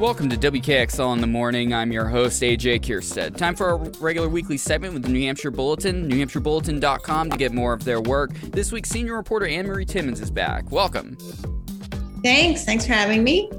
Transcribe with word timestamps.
Welcome 0.00 0.30
to 0.30 0.36
WKXL 0.38 1.12
in 1.12 1.20
the 1.20 1.26
morning. 1.26 1.74
I'm 1.74 1.92
your 1.92 2.06
host, 2.06 2.42
AJ 2.42 2.80
Kierstead. 2.80 3.36
Time 3.36 3.54
for 3.54 3.66
our 3.66 3.76
regular 4.00 4.30
weekly 4.30 4.56
segment 4.56 4.94
with 4.94 5.02
the 5.02 5.10
New 5.10 5.20
Hampshire 5.20 5.50
Bulletin, 5.50 6.08
newhampshirebulletin.com 6.08 7.28
to 7.28 7.36
get 7.36 7.52
more 7.52 7.74
of 7.74 7.84
their 7.84 8.00
work. 8.00 8.32
This 8.40 8.72
week, 8.72 8.86
senior 8.86 9.14
reporter 9.14 9.46
Anne 9.46 9.66
Marie 9.66 9.84
Timmins 9.84 10.22
is 10.22 10.30
back. 10.30 10.70
Welcome. 10.70 11.18
Thanks. 12.24 12.64
Thanks 12.64 12.86
for 12.86 12.94
having 12.94 13.22
me. 13.22 13.50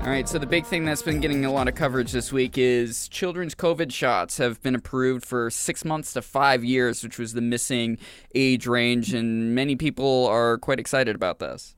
All 0.00 0.08
right, 0.08 0.28
so 0.28 0.40
the 0.40 0.46
big 0.46 0.66
thing 0.66 0.84
that's 0.84 1.02
been 1.02 1.20
getting 1.20 1.44
a 1.44 1.52
lot 1.52 1.68
of 1.68 1.76
coverage 1.76 2.10
this 2.10 2.32
week 2.32 2.58
is 2.58 3.08
children's 3.08 3.54
COVID 3.54 3.92
shots 3.92 4.36
have 4.38 4.60
been 4.60 4.74
approved 4.74 5.24
for 5.24 5.48
six 5.48 5.84
months 5.84 6.12
to 6.14 6.22
five 6.22 6.64
years, 6.64 7.04
which 7.04 7.20
was 7.20 7.34
the 7.34 7.40
missing 7.40 7.98
age 8.34 8.66
range, 8.66 9.14
and 9.14 9.54
many 9.54 9.76
people 9.76 10.26
are 10.26 10.58
quite 10.58 10.80
excited 10.80 11.14
about 11.14 11.38
this. 11.38 11.76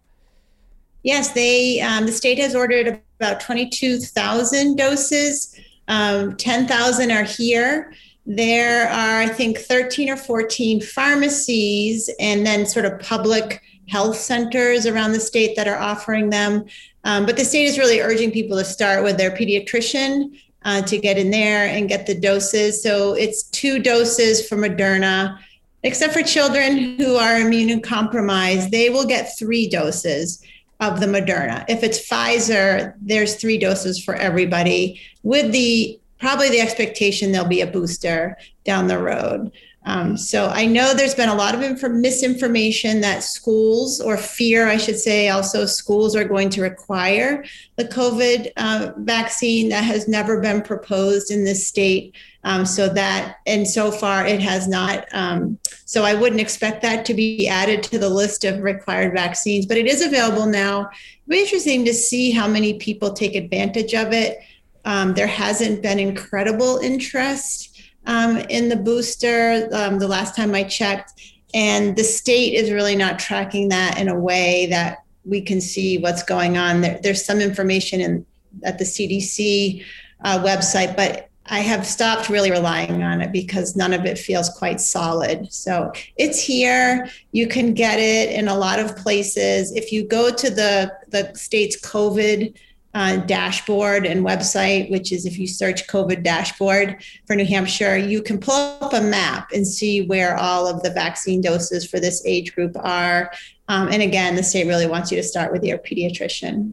Yes, 1.02 1.32
they 1.32 1.80
um, 1.80 2.06
the 2.06 2.12
state 2.12 2.38
has 2.38 2.54
ordered 2.54 3.00
about 3.18 3.40
22,000 3.40 4.76
doses. 4.76 5.54
Um, 5.88 6.36
10,000 6.36 7.10
are 7.10 7.24
here. 7.24 7.92
There 8.26 8.88
are, 8.88 9.20
I 9.20 9.28
think, 9.28 9.58
13 9.58 10.10
or 10.10 10.16
14 10.16 10.80
pharmacies 10.80 12.10
and 12.20 12.46
then 12.46 12.66
sort 12.66 12.84
of 12.84 13.00
public 13.00 13.62
health 13.88 14.16
centers 14.16 14.86
around 14.86 15.12
the 15.12 15.20
state 15.20 15.56
that 15.56 15.66
are 15.66 15.78
offering 15.78 16.30
them. 16.30 16.64
Um, 17.04 17.26
but 17.26 17.36
the 17.36 17.44
state 17.44 17.64
is 17.64 17.78
really 17.78 18.00
urging 18.00 18.30
people 18.30 18.56
to 18.58 18.64
start 18.64 19.02
with 19.02 19.16
their 19.16 19.32
pediatrician 19.32 20.38
uh, 20.64 20.82
to 20.82 20.98
get 20.98 21.18
in 21.18 21.30
there 21.30 21.66
and 21.66 21.88
get 21.88 22.06
the 22.06 22.14
doses. 22.14 22.82
So 22.82 23.14
it's 23.14 23.44
two 23.44 23.80
doses 23.80 24.46
for 24.46 24.56
Moderna. 24.56 25.38
Except 25.82 26.12
for 26.12 26.22
children 26.22 26.98
who 26.98 27.16
are 27.16 27.40
immune 27.40 27.80
compromised, 27.80 28.70
they 28.70 28.90
will 28.90 29.06
get 29.06 29.38
three 29.38 29.66
doses 29.66 30.44
of 30.80 31.00
the 31.00 31.06
Moderna. 31.06 31.64
If 31.68 31.82
it's 31.82 32.08
Pfizer, 32.08 32.94
there's 33.00 33.36
three 33.36 33.58
doses 33.58 34.02
for 34.02 34.14
everybody 34.14 35.00
with 35.22 35.52
the 35.52 36.00
probably 36.18 36.50
the 36.50 36.60
expectation 36.60 37.32
there'll 37.32 37.48
be 37.48 37.62
a 37.62 37.66
booster 37.66 38.36
down 38.64 38.88
the 38.88 38.98
road. 38.98 39.50
Um, 39.86 40.16
so 40.18 40.48
I 40.48 40.66
know 40.66 40.92
there's 40.92 41.14
been 41.14 41.30
a 41.30 41.34
lot 41.34 41.54
of 41.54 41.62
inf- 41.62 41.82
misinformation 41.82 43.00
that 43.00 43.22
schools, 43.22 44.00
or 44.00 44.18
fear, 44.18 44.68
I 44.68 44.76
should 44.76 44.98
say, 44.98 45.30
also 45.30 45.64
schools 45.64 46.14
are 46.14 46.24
going 46.24 46.50
to 46.50 46.62
require 46.62 47.44
the 47.76 47.86
COVID 47.86 48.52
uh, 48.58 48.92
vaccine 48.98 49.70
that 49.70 49.84
has 49.84 50.06
never 50.06 50.40
been 50.40 50.60
proposed 50.60 51.30
in 51.30 51.44
this 51.44 51.66
state. 51.66 52.14
Um, 52.44 52.66
so 52.66 52.88
that, 52.90 53.36
and 53.46 53.66
so 53.66 53.90
far 53.90 54.26
it 54.26 54.40
has 54.40 54.68
not. 54.68 55.06
Um, 55.12 55.58
so 55.86 56.04
I 56.04 56.14
wouldn't 56.14 56.40
expect 56.40 56.82
that 56.82 57.04
to 57.06 57.14
be 57.14 57.48
added 57.48 57.82
to 57.84 57.98
the 57.98 58.08
list 58.08 58.44
of 58.44 58.62
required 58.62 59.14
vaccines, 59.14 59.66
but 59.66 59.78
it 59.78 59.86
is 59.86 60.02
available 60.02 60.46
now. 60.46 60.80
It'll 60.80 61.30
be 61.30 61.40
interesting 61.40 61.84
to 61.86 61.94
see 61.94 62.30
how 62.30 62.46
many 62.46 62.74
people 62.74 63.12
take 63.12 63.34
advantage 63.34 63.94
of 63.94 64.12
it. 64.12 64.38
Um, 64.84 65.14
there 65.14 65.26
hasn't 65.26 65.82
been 65.82 65.98
incredible 65.98 66.78
interest 66.78 67.69
um, 68.06 68.38
in 68.48 68.68
the 68.68 68.76
booster 68.76 69.68
um, 69.72 69.98
the 69.98 70.08
last 70.08 70.36
time 70.36 70.54
I 70.54 70.64
checked. 70.64 71.12
And 71.52 71.96
the 71.96 72.04
state 72.04 72.54
is 72.54 72.70
really 72.70 72.96
not 72.96 73.18
tracking 73.18 73.68
that 73.70 73.98
in 73.98 74.08
a 74.08 74.18
way 74.18 74.66
that 74.66 75.04
we 75.24 75.40
can 75.40 75.60
see 75.60 75.98
what's 75.98 76.22
going 76.22 76.56
on. 76.56 76.80
There, 76.80 77.00
there's 77.02 77.24
some 77.24 77.40
information 77.40 78.00
in 78.00 78.26
at 78.64 78.78
the 78.78 78.84
CDC 78.84 79.84
uh, 80.24 80.42
website, 80.42 80.96
but 80.96 81.28
I 81.46 81.60
have 81.60 81.86
stopped 81.86 82.28
really 82.28 82.50
relying 82.50 83.02
on 83.02 83.20
it 83.20 83.32
because 83.32 83.74
none 83.74 83.92
of 83.92 84.04
it 84.04 84.18
feels 84.18 84.48
quite 84.50 84.80
solid. 84.80 85.52
So 85.52 85.92
it's 86.16 86.40
here. 86.40 87.08
You 87.32 87.48
can 87.48 87.74
get 87.74 87.98
it 87.98 88.32
in 88.32 88.46
a 88.46 88.56
lot 88.56 88.78
of 88.78 88.96
places. 88.96 89.72
If 89.72 89.90
you 89.90 90.06
go 90.06 90.32
to 90.32 90.50
the, 90.50 90.92
the 91.08 91.32
state's 91.34 91.80
COVID 91.80 92.54
uh, 92.94 93.16
dashboard 93.18 94.04
and 94.04 94.24
website, 94.24 94.90
which 94.90 95.12
is 95.12 95.24
if 95.26 95.38
you 95.38 95.46
search 95.46 95.86
COVID 95.86 96.22
dashboard 96.22 97.02
for 97.26 97.36
New 97.36 97.44
Hampshire, 97.44 97.96
you 97.96 98.22
can 98.22 98.38
pull 98.38 98.54
up 98.54 98.92
a 98.92 99.00
map 99.00 99.50
and 99.52 99.66
see 99.66 100.06
where 100.06 100.36
all 100.36 100.66
of 100.66 100.82
the 100.82 100.90
vaccine 100.90 101.40
doses 101.40 101.86
for 101.86 102.00
this 102.00 102.22
age 102.26 102.54
group 102.54 102.76
are. 102.76 103.32
Um, 103.68 103.88
and 103.88 104.02
again, 104.02 104.34
the 104.34 104.42
state 104.42 104.66
really 104.66 104.86
wants 104.86 105.12
you 105.12 105.16
to 105.16 105.22
start 105.22 105.52
with 105.52 105.62
your 105.62 105.78
pediatrician. 105.78 106.72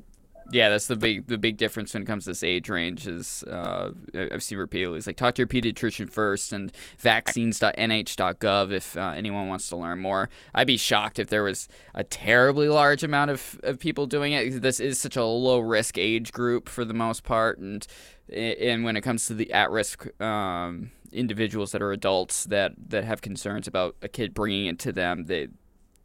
Yeah, 0.52 0.70
that's 0.70 0.88
the 0.88 0.96
big 0.96 1.28
the 1.28 1.38
big 1.38 1.58
difference 1.58 1.94
when 1.94 2.04
it 2.04 2.06
comes 2.06 2.24
to 2.24 2.30
this 2.30 2.44
age 2.44 2.70
range 2.70 3.06
is 3.06 3.44
uh, 3.44 3.92
I've 4.14 4.44
seen 4.44 4.58
repeatedly. 4.58 4.98
It's 4.98 5.08
like 5.08 5.18
talk 5.18 5.36
to 5.36 5.42
your 5.42 5.48
pediatrician 5.48 6.10
first 6.10 6.54
and 6.54 6.72
vaccines.nh.gov 7.00 8.72
if 8.72 8.96
uh, 8.96 9.14
anyone 9.16 9.50
wants 9.50 9.68
to 9.70 9.76
learn 9.76 10.00
more. 10.00 10.30
I'd 10.54 10.68
be 10.68 10.78
shocked 10.78 11.20
if 11.20 11.28
there 11.28 11.44
was 11.44 11.68
a 11.94 12.04
terribly 12.04 12.70
large 12.70 13.04
amount 13.04 13.32
of, 13.32 13.60
of 13.64 13.80
people 13.80 14.06
doing 14.06 14.34
it. 14.34 14.62
This 14.62 14.80
is 14.80 15.00
such 15.00 15.18
a 15.18 15.24
low 15.24 15.60
risk 15.60 15.98
age 15.98 16.32
group 16.32 16.70
for 16.70 16.86
the 16.86 16.94
most 16.94 17.24
part, 17.24 17.60
and 17.60 17.86
and 18.34 18.84
when 18.84 18.96
it 18.96 19.02
comes 19.02 19.28
to 19.28 19.34
the 19.34 19.52
at 19.52 19.70
risk 19.70 20.08
um, 20.22 20.92
individuals 21.12 21.72
that 21.74 21.82
are 21.82 21.92
adults 21.92 22.46
that 22.46 22.74
that 22.88 23.04
have 23.04 23.22
concerns 23.22 23.68
about 23.68 23.96
a 24.02 24.08
kid 24.08 24.34
bringing 24.34 24.68
it 24.68 24.80
to 24.80 24.94
them, 24.94 25.26
they, 25.26 25.50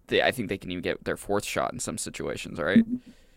they 0.08 0.20
I 0.20 0.32
think 0.32 0.48
they 0.48 0.58
can 0.58 0.72
even 0.72 0.82
get 0.82 1.04
their 1.04 1.16
fourth 1.16 1.44
shot 1.44 1.72
in 1.72 1.78
some 1.78 1.98
situations. 1.98 2.58
Right. 2.58 2.84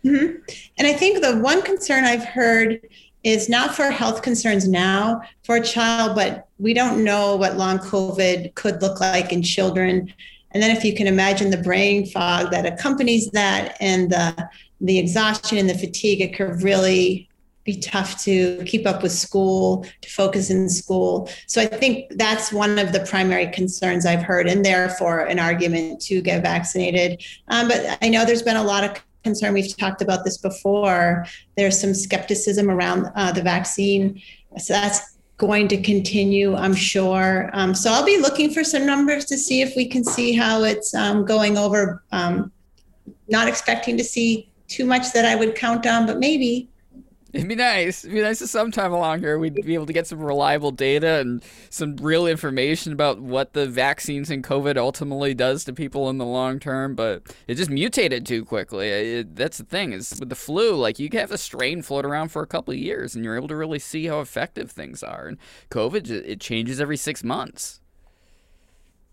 Mm-hmm. 0.05 0.37
And 0.77 0.87
I 0.87 0.93
think 0.93 1.21
the 1.21 1.37
one 1.39 1.61
concern 1.61 2.03
I've 2.03 2.25
heard 2.25 2.79
is 3.23 3.49
not 3.49 3.75
for 3.75 3.89
health 3.89 4.21
concerns 4.21 4.67
now 4.67 5.21
for 5.43 5.55
a 5.55 5.61
child, 5.61 6.15
but 6.15 6.47
we 6.59 6.73
don't 6.75 7.03
know 7.03 7.35
what 7.35 7.57
long 7.57 7.79
COVID 7.79 8.53
could 8.53 8.81
look 8.83 8.99
like 9.01 9.33
in 9.33 9.41
children. 9.41 10.13
And 10.51 10.61
then 10.61 10.75
if 10.75 10.85
you 10.85 10.93
can 10.95 11.07
imagine 11.07 11.49
the 11.49 11.57
brain 11.57 12.05
fog 12.05 12.51
that 12.51 12.65
accompanies 12.65 13.29
that 13.31 13.75
and 13.81 14.11
the 14.11 14.49
the 14.81 14.99
exhaustion 14.99 15.57
and 15.57 15.69
the 15.69 15.77
fatigue, 15.77 16.21
it 16.21 16.35
could 16.35 16.61
really 16.61 17.29
be 17.63 17.77
tough 17.77 18.21
to 18.23 18.63
keep 18.65 18.85
up 18.85 19.01
with 19.01 19.11
school, 19.11 19.85
to 20.01 20.09
focus 20.09 20.51
in 20.51 20.69
school. 20.69 21.27
So 21.47 21.61
I 21.61 21.65
think 21.65 22.11
that's 22.17 22.53
one 22.53 22.77
of 22.77 22.91
the 22.91 22.99
primary 22.99 23.47
concerns 23.47 24.05
I've 24.05 24.21
heard, 24.21 24.47
and 24.47 24.63
therefore 24.63 25.21
an 25.21 25.39
argument 25.39 25.99
to 26.01 26.21
get 26.21 26.43
vaccinated. 26.43 27.23
Um, 27.47 27.67
but 27.67 27.97
I 28.01 28.09
know 28.09 28.23
there's 28.23 28.43
been 28.43 28.57
a 28.57 28.63
lot 28.63 28.83
of 28.83 28.93
concern. 29.25 29.53
We've 29.53 29.75
talked 29.75 30.01
about 30.01 30.23
this 30.23 30.37
before. 30.37 31.25
There's 31.57 31.77
some 31.81 31.93
skepticism 31.93 32.69
around 32.69 33.11
uh, 33.15 33.31
the 33.33 33.41
vaccine. 33.41 34.21
So 34.57 34.73
that's 34.73 35.17
going 35.37 35.67
to 35.67 35.81
continue, 35.81 36.55
I'm 36.55 36.75
sure. 36.75 37.49
Um, 37.51 37.75
so 37.75 37.91
I'll 37.91 38.05
be 38.05 38.19
looking 38.19 38.53
for 38.53 38.63
some 38.63 38.85
numbers 38.85 39.25
to 39.25 39.37
see 39.37 39.61
if 39.61 39.75
we 39.75 39.85
can 39.87 40.03
see 40.03 40.33
how 40.33 40.63
it's 40.63 40.93
um, 40.93 41.25
going 41.25 41.57
over. 41.57 42.03
Um, 42.13 42.51
not 43.27 43.47
expecting 43.47 43.97
to 43.97 44.03
see 44.03 44.49
too 44.67 44.85
much 44.85 45.11
that 45.13 45.25
I 45.25 45.35
would 45.35 45.55
count 45.55 45.85
on, 45.85 46.05
but 46.05 46.19
maybe. 46.19 46.69
It'd 47.45 47.49
be 47.49 47.55
nice. 47.55 48.05
It'd 48.05 48.15
be 48.15 48.21
nice 48.21 48.39
to 48.39 48.47
sometime 48.47 48.93
along 48.93 49.19
here 49.19 49.37
we'd 49.37 49.55
be 49.55 49.73
able 49.73 49.87
to 49.87 49.91
get 49.91 50.07
some 50.07 50.19
reliable 50.19 50.71
data 50.71 51.19
and 51.19 51.43
some 51.69 51.97
real 51.97 52.27
information 52.27 52.93
about 52.93 53.19
what 53.19 53.51
the 53.51 53.67
vaccines 53.67 54.29
and 54.29 54.41
COVID 54.41 54.77
ultimately 54.77 55.33
does 55.33 55.65
to 55.65 55.73
people 55.73 56.09
in 56.09 56.17
the 56.17 56.25
long 56.25 56.59
term. 56.59 56.95
But 56.95 57.35
it 57.47 57.55
just 57.55 57.69
mutated 57.69 58.25
too 58.25 58.45
quickly. 58.45 58.87
It, 58.87 59.35
that's 59.35 59.57
the 59.57 59.65
thing 59.65 59.91
is 59.91 60.15
with 60.17 60.29
the 60.29 60.35
flu, 60.35 60.75
like 60.75 60.97
you 60.97 61.09
have 61.11 61.31
a 61.31 61.37
strain 61.37 61.81
float 61.81 62.05
around 62.05 62.29
for 62.29 62.41
a 62.41 62.47
couple 62.47 62.73
of 62.73 62.79
years 62.79 63.15
and 63.15 63.25
you're 63.25 63.35
able 63.35 63.49
to 63.49 63.55
really 63.57 63.79
see 63.79 64.05
how 64.05 64.21
effective 64.21 64.71
things 64.71 65.03
are. 65.03 65.27
And 65.27 65.37
COVID, 65.71 66.09
it 66.09 66.39
changes 66.39 66.79
every 66.79 66.95
six 66.95 67.21
months. 67.21 67.81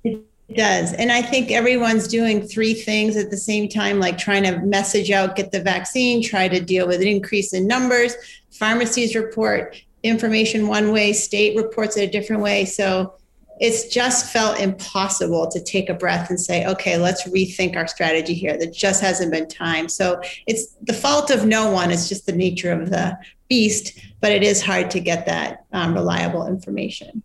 It 0.05 0.32
does. 0.55 0.93
And 0.93 1.11
I 1.11 1.23
think 1.23 1.51
everyone's 1.51 2.07
doing 2.09 2.43
three 2.43 2.75
things 2.75 3.17
at 3.17 3.31
the 3.31 3.37
same 3.37 3.69
time, 3.69 3.99
like 3.99 4.19
trying 4.19 4.45
to 4.45 4.59
message 4.59 5.11
out, 5.11 5.37
get 5.37 5.53
the 5.53 5.61
vaccine, 5.61 6.23
try 6.23 6.49
to 6.49 6.61
deal 6.61 6.87
with 6.87 7.01
an 7.01 7.09
increase 7.09 7.53
in 7.53 7.67
numbers. 7.67 8.15
Pharmacies 8.51 9.15
report 9.15 9.77
information 10.03 10.67
one 10.67 10.93
way, 10.93 11.13
state 11.13 11.57
reports 11.57 11.97
it 11.97 12.09
a 12.09 12.11
different 12.11 12.43
way. 12.43 12.65
So 12.65 13.15
it's 13.61 13.87
just 13.87 14.33
felt 14.33 14.59
impossible 14.59 15.49
to 15.49 15.63
take 15.63 15.89
a 15.89 15.95
breath 15.95 16.31
and 16.31 16.41
say, 16.41 16.67
okay, 16.67 16.99
let's 16.99 17.29
rethink 17.29 17.77
our 17.77 17.87
strategy 17.87 18.35
here. 18.35 18.59
There 18.59 18.71
just 18.71 19.01
hasn't 19.01 19.31
been 19.31 19.49
time. 19.49 19.89
So 19.89 20.21
it's 20.47 20.75
the 20.83 20.93
fault 20.93 21.31
of 21.31 21.47
no 21.47 21.71
one. 21.71 21.93
It's 21.93 22.09
just 22.09 22.27
the 22.27 22.33
nature 22.33 22.73
of 22.73 22.91
the 22.91 23.17
beast, 23.49 23.99
but 24.21 24.33
it 24.33 24.43
is 24.43 24.63
hard 24.63 24.91
to 24.91 25.01
get 25.01 25.27
that 25.27 25.65
um, 25.73 25.95
reliable 25.95 26.47
information. 26.47 27.23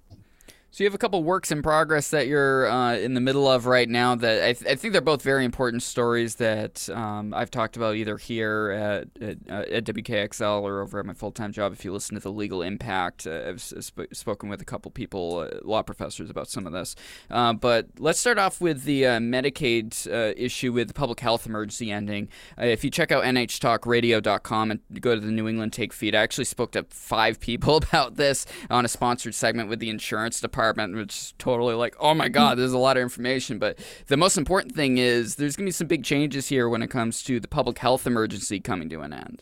So 0.77 0.83
you 0.83 0.87
have 0.87 0.93
a 0.93 0.99
couple 0.99 1.23
works 1.23 1.51
in 1.51 1.63
progress 1.63 2.11
that 2.11 2.27
you're 2.27 2.69
uh, 2.69 2.97
in 2.97 3.15
the 3.15 3.19
middle 3.19 3.47
of 3.47 3.65
right 3.65 3.89
now. 3.89 4.13
That 4.13 4.43
I, 4.43 4.53
th- 4.53 4.71
I, 4.71 4.75
think 4.75 4.91
they're 4.91 5.01
both 5.01 5.23
very 5.23 5.43
important 5.43 5.81
stories 5.81 6.35
that 6.35 6.87
um, 6.89 7.33
I've 7.33 7.49
talked 7.49 7.77
about 7.77 7.95
either 7.95 8.15
here 8.17 8.69
at, 8.69 9.23
at, 9.23 9.37
uh, 9.49 9.75
at, 9.75 9.85
WKXL 9.85 10.61
or 10.61 10.81
over 10.81 10.99
at 10.99 11.07
my 11.07 11.13
full 11.13 11.31
time 11.31 11.51
job. 11.51 11.73
If 11.73 11.83
you 11.83 11.91
listen 11.91 12.13
to 12.13 12.21
the 12.21 12.31
Legal 12.31 12.61
Impact, 12.61 13.25
uh, 13.25 13.45
I've 13.47 13.59
sp- 13.65 14.13
spoken 14.13 14.49
with 14.49 14.61
a 14.61 14.65
couple 14.65 14.91
people, 14.91 15.49
uh, 15.51 15.57
law 15.63 15.81
professors, 15.81 16.29
about 16.29 16.47
some 16.47 16.67
of 16.67 16.73
this. 16.73 16.93
Uh, 17.31 17.53
but 17.53 17.87
let's 17.97 18.19
start 18.19 18.37
off 18.37 18.61
with 18.61 18.83
the 18.83 19.07
uh, 19.07 19.17
Medicaid 19.17 20.05
issue 20.37 20.73
with 20.73 20.89
the 20.89 20.93
public 20.93 21.21
health 21.21 21.47
emergency 21.47 21.89
ending. 21.89 22.29
if 22.59 22.83
you 22.83 22.91
check 22.91 23.11
out 23.11 23.23
nhtalkradio.com 23.23 24.69
and 24.69 24.79
go 25.01 25.15
to 25.15 25.21
the 25.21 25.31
New 25.31 25.47
England 25.47 25.73
Take 25.73 25.91
feed, 25.91 26.13
I 26.13 26.21
actually 26.21 26.45
spoke 26.45 26.73
to 26.73 26.85
five 26.91 27.39
people 27.47 27.77
about 27.77 28.17
this 28.17 28.45
on 28.69 28.85
a 28.85 28.87
sponsored 28.87 29.33
segment 29.33 29.69
with 29.69 29.79
the 29.79 29.89
insurance 29.89 30.39
department 30.39 30.66
department, 30.73 30.99
which 30.99 31.15
is 31.15 31.33
totally 31.37 31.75
like, 31.75 31.95
oh 31.99 32.13
my 32.13 32.29
God, 32.29 32.57
there's 32.57 32.73
a 32.73 32.77
lot 32.77 32.97
of 32.97 33.03
information. 33.03 33.59
But 33.59 33.79
the 34.07 34.17
most 34.17 34.37
important 34.37 34.75
thing 34.75 34.97
is 34.97 35.35
there's 35.35 35.55
going 35.55 35.65
to 35.65 35.69
be 35.69 35.73
some 35.73 35.87
big 35.87 36.03
changes 36.03 36.47
here 36.47 36.69
when 36.69 36.81
it 36.81 36.89
comes 36.89 37.23
to 37.23 37.39
the 37.39 37.47
public 37.47 37.77
health 37.77 38.05
emergency 38.05 38.59
coming 38.59 38.89
to 38.89 39.01
an 39.01 39.13
end. 39.13 39.41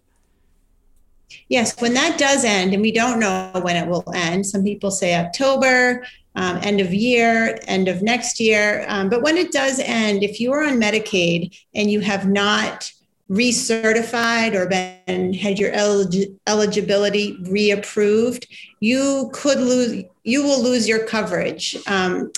Yes, 1.49 1.79
when 1.81 1.93
that 1.95 2.17
does 2.17 2.45
end, 2.45 2.73
and 2.73 2.81
we 2.81 2.91
don't 2.91 3.19
know 3.19 3.51
when 3.61 3.75
it 3.75 3.87
will 3.87 4.03
end, 4.13 4.45
some 4.45 4.63
people 4.63 4.91
say 4.91 5.15
October, 5.15 6.05
um, 6.35 6.59
end 6.61 6.79
of 6.79 6.93
year, 6.93 7.59
end 7.67 7.87
of 7.87 8.01
next 8.01 8.39
year. 8.39 8.85
Um, 8.87 9.09
but 9.09 9.23
when 9.23 9.37
it 9.37 9.51
does 9.51 9.79
end, 9.79 10.23
if 10.23 10.39
you 10.39 10.53
are 10.53 10.63
on 10.63 10.79
Medicaid 10.79 11.57
and 11.73 11.89
you 11.89 11.99
have 12.01 12.27
not 12.27 12.91
recertified 13.29 14.53
or 14.53 14.67
been 14.67 15.33
had 15.33 15.57
your 15.57 15.71
elig- 15.71 16.35
eligibility 16.47 17.37
reapproved, 17.43 18.45
you 18.79 19.29
could 19.33 19.59
lose. 19.59 20.03
You 20.23 20.43
will 20.43 20.61
lose 20.61 20.87
your 20.87 21.05
coverage. 21.05 21.77
Um, 21.87 22.31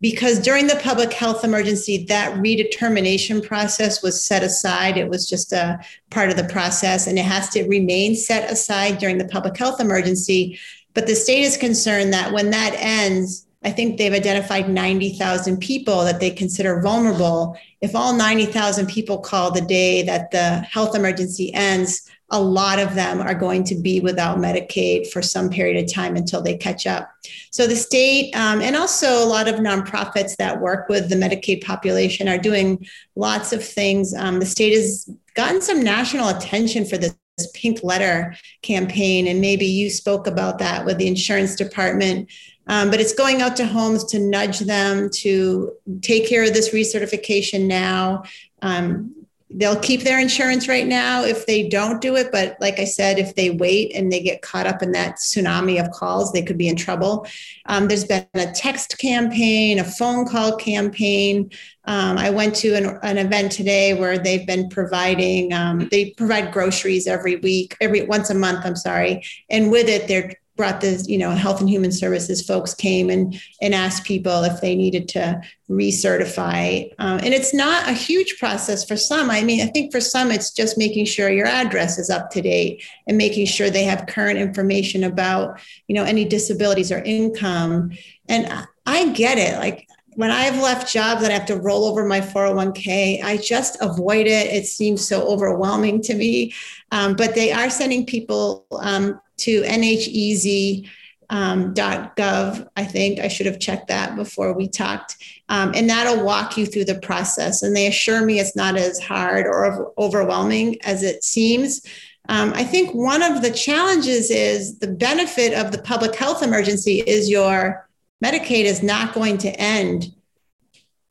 because 0.00 0.38
during 0.38 0.66
the 0.66 0.76
public 0.76 1.14
health 1.14 1.44
emergency, 1.44 2.04
that 2.08 2.34
redetermination 2.34 3.42
process 3.42 4.02
was 4.02 4.22
set 4.22 4.42
aside. 4.42 4.98
It 4.98 5.08
was 5.08 5.26
just 5.26 5.52
a 5.52 5.80
part 6.10 6.28
of 6.28 6.36
the 6.36 6.44
process, 6.44 7.06
and 7.06 7.18
it 7.18 7.24
has 7.24 7.48
to 7.50 7.66
remain 7.66 8.14
set 8.14 8.50
aside 8.50 8.98
during 8.98 9.16
the 9.16 9.24
public 9.24 9.56
health 9.56 9.80
emergency. 9.80 10.58
But 10.92 11.06
the 11.06 11.14
state 11.14 11.42
is 11.42 11.56
concerned 11.56 12.12
that 12.12 12.32
when 12.32 12.50
that 12.50 12.74
ends, 12.76 13.43
I 13.64 13.70
think 13.70 13.96
they've 13.96 14.12
identified 14.12 14.68
90,000 14.68 15.56
people 15.56 16.04
that 16.04 16.20
they 16.20 16.30
consider 16.30 16.82
vulnerable. 16.82 17.56
If 17.80 17.94
all 17.94 18.12
90,000 18.12 18.86
people 18.86 19.18
call 19.18 19.50
the 19.50 19.62
day 19.62 20.02
that 20.02 20.30
the 20.30 20.58
health 20.60 20.94
emergency 20.94 21.52
ends, 21.54 22.08
a 22.30 22.40
lot 22.40 22.78
of 22.78 22.94
them 22.94 23.20
are 23.20 23.34
going 23.34 23.64
to 23.64 23.74
be 23.74 24.00
without 24.00 24.38
Medicaid 24.38 25.10
for 25.10 25.22
some 25.22 25.48
period 25.48 25.82
of 25.82 25.92
time 25.92 26.16
until 26.16 26.42
they 26.42 26.56
catch 26.56 26.86
up. 26.86 27.10
So 27.50 27.66
the 27.66 27.76
state 27.76 28.34
um, 28.34 28.60
and 28.60 28.76
also 28.76 29.24
a 29.24 29.26
lot 29.26 29.48
of 29.48 29.56
nonprofits 29.56 30.36
that 30.36 30.60
work 30.60 30.88
with 30.88 31.08
the 31.08 31.16
Medicaid 31.16 31.64
population 31.64 32.28
are 32.28 32.38
doing 32.38 32.86
lots 33.14 33.52
of 33.52 33.64
things. 33.64 34.14
Um, 34.14 34.40
the 34.40 34.46
state 34.46 34.74
has 34.74 35.08
gotten 35.34 35.62
some 35.62 35.82
national 35.82 36.28
attention 36.28 36.84
for 36.84 36.98
this 36.98 37.14
pink 37.52 37.82
letter 37.82 38.34
campaign 38.62 39.26
and 39.26 39.40
maybe 39.40 39.66
you 39.66 39.90
spoke 39.90 40.26
about 40.26 40.58
that 40.58 40.84
with 40.84 40.98
the 40.98 41.08
insurance 41.08 41.56
department 41.56 42.30
um, 42.66 42.90
but 42.90 43.00
it's 43.00 43.14
going 43.14 43.42
out 43.42 43.56
to 43.56 43.66
homes 43.66 44.04
to 44.04 44.18
nudge 44.18 44.60
them 44.60 45.10
to 45.10 45.72
take 46.00 46.28
care 46.28 46.44
of 46.44 46.54
this 46.54 46.72
recertification 46.72 47.66
now. 47.66 48.24
Um, 48.62 49.14
they'll 49.56 49.78
keep 49.78 50.02
their 50.02 50.18
insurance 50.18 50.68
right 50.68 50.86
now 50.86 51.22
if 51.22 51.46
they 51.46 51.68
don't 51.68 52.00
do 52.00 52.16
it 52.16 52.32
but 52.32 52.56
like 52.60 52.78
i 52.80 52.84
said 52.84 53.18
if 53.18 53.34
they 53.34 53.50
wait 53.50 53.94
and 53.94 54.10
they 54.10 54.20
get 54.20 54.42
caught 54.42 54.66
up 54.66 54.82
in 54.82 54.92
that 54.92 55.16
tsunami 55.16 55.80
of 55.80 55.90
calls 55.92 56.32
they 56.32 56.42
could 56.42 56.58
be 56.58 56.68
in 56.68 56.76
trouble. 56.76 57.26
Um, 57.66 57.88
there's 57.88 58.04
been 58.04 58.26
a 58.34 58.52
text 58.52 58.98
campaign 58.98 59.78
a 59.78 59.84
phone 59.84 60.26
call 60.26 60.56
campaign. 60.56 61.50
Um, 61.84 62.18
i 62.18 62.30
went 62.30 62.54
to 62.56 62.74
an, 62.74 62.98
an, 63.02 63.18
event 63.18 63.52
today 63.52 63.94
where 63.94 64.18
they've 64.18 64.46
been 64.46 64.68
providing 64.68 65.52
um, 65.52 65.88
they 65.90 66.10
provide 66.10 66.52
groceries 66.52 67.06
every 67.06 67.36
week 67.36 67.76
every 67.80 68.02
once 68.02 68.30
a 68.30 68.34
month 68.34 68.64
i'm 68.64 68.76
sorry. 68.76 69.24
And 69.50 69.70
with 69.70 69.88
it 69.88 70.08
they're 70.08 70.34
brought 70.56 70.80
the 70.80 71.04
you 71.08 71.18
know 71.18 71.30
health 71.30 71.60
and 71.60 71.68
human 71.68 71.90
services 71.90 72.46
folks 72.46 72.74
came 72.74 73.10
and 73.10 73.40
and 73.60 73.74
asked 73.74 74.04
people 74.04 74.44
if 74.44 74.60
they 74.60 74.74
needed 74.74 75.08
to 75.08 75.40
recertify 75.68 76.88
um, 76.98 77.18
and 77.18 77.34
it's 77.34 77.52
not 77.52 77.88
a 77.88 77.92
huge 77.92 78.38
process 78.38 78.84
for 78.84 78.96
some 78.96 79.30
i 79.30 79.42
mean 79.42 79.60
i 79.60 79.66
think 79.66 79.90
for 79.90 80.00
some 80.00 80.30
it's 80.30 80.52
just 80.52 80.78
making 80.78 81.04
sure 81.04 81.28
your 81.28 81.46
address 81.46 81.98
is 81.98 82.10
up 82.10 82.30
to 82.30 82.40
date 82.40 82.84
and 83.08 83.18
making 83.18 83.46
sure 83.46 83.68
they 83.68 83.84
have 83.84 84.06
current 84.06 84.38
information 84.38 85.04
about 85.04 85.60
you 85.88 85.94
know 85.94 86.04
any 86.04 86.24
disabilities 86.24 86.92
or 86.92 86.98
income 86.98 87.90
and 88.28 88.66
i 88.86 89.08
get 89.10 89.38
it 89.38 89.58
like 89.58 89.88
when 90.16 90.30
I've 90.30 90.62
left 90.62 90.92
jobs 90.92 91.22
that 91.22 91.30
I 91.30 91.34
have 91.34 91.46
to 91.46 91.56
roll 91.56 91.86
over 91.86 92.04
my 92.04 92.20
401k, 92.20 93.22
I 93.22 93.36
just 93.36 93.76
avoid 93.80 94.28
it. 94.28 94.46
It 94.46 94.66
seems 94.66 95.06
so 95.06 95.26
overwhelming 95.26 96.00
to 96.02 96.14
me. 96.14 96.54
Um, 96.92 97.16
but 97.16 97.34
they 97.34 97.50
are 97.50 97.68
sending 97.68 98.06
people 98.06 98.64
um, 98.78 99.20
to 99.38 99.62
NHEZ. 99.62 100.88
Um, 101.30 101.72
.gov. 101.72 102.68
I 102.76 102.84
think 102.84 103.18
I 103.18 103.28
should 103.28 103.46
have 103.46 103.58
checked 103.58 103.88
that 103.88 104.14
before 104.14 104.52
we 104.52 104.68
talked, 104.68 105.16
um, 105.48 105.72
and 105.74 105.88
that'll 105.88 106.22
walk 106.22 106.58
you 106.58 106.66
through 106.66 106.84
the 106.84 107.00
process. 107.00 107.62
And 107.62 107.74
they 107.74 107.86
assure 107.86 108.24
me 108.24 108.38
it's 108.38 108.54
not 108.54 108.76
as 108.76 109.00
hard 109.00 109.46
or 109.46 109.90
overwhelming 109.96 110.76
as 110.82 111.02
it 111.02 111.24
seems. 111.24 111.80
Um, 112.28 112.52
I 112.54 112.62
think 112.62 112.94
one 112.94 113.22
of 113.22 113.40
the 113.40 113.50
challenges 113.50 114.30
is 114.30 114.78
the 114.78 114.92
benefit 114.92 115.54
of 115.54 115.72
the 115.72 115.82
public 115.82 116.14
health 116.14 116.42
emergency 116.42 117.00
is 117.00 117.30
your 117.30 117.88
Medicaid 118.24 118.64
is 118.64 118.82
not 118.82 119.12
going 119.12 119.38
to 119.38 119.50
end 119.60 120.12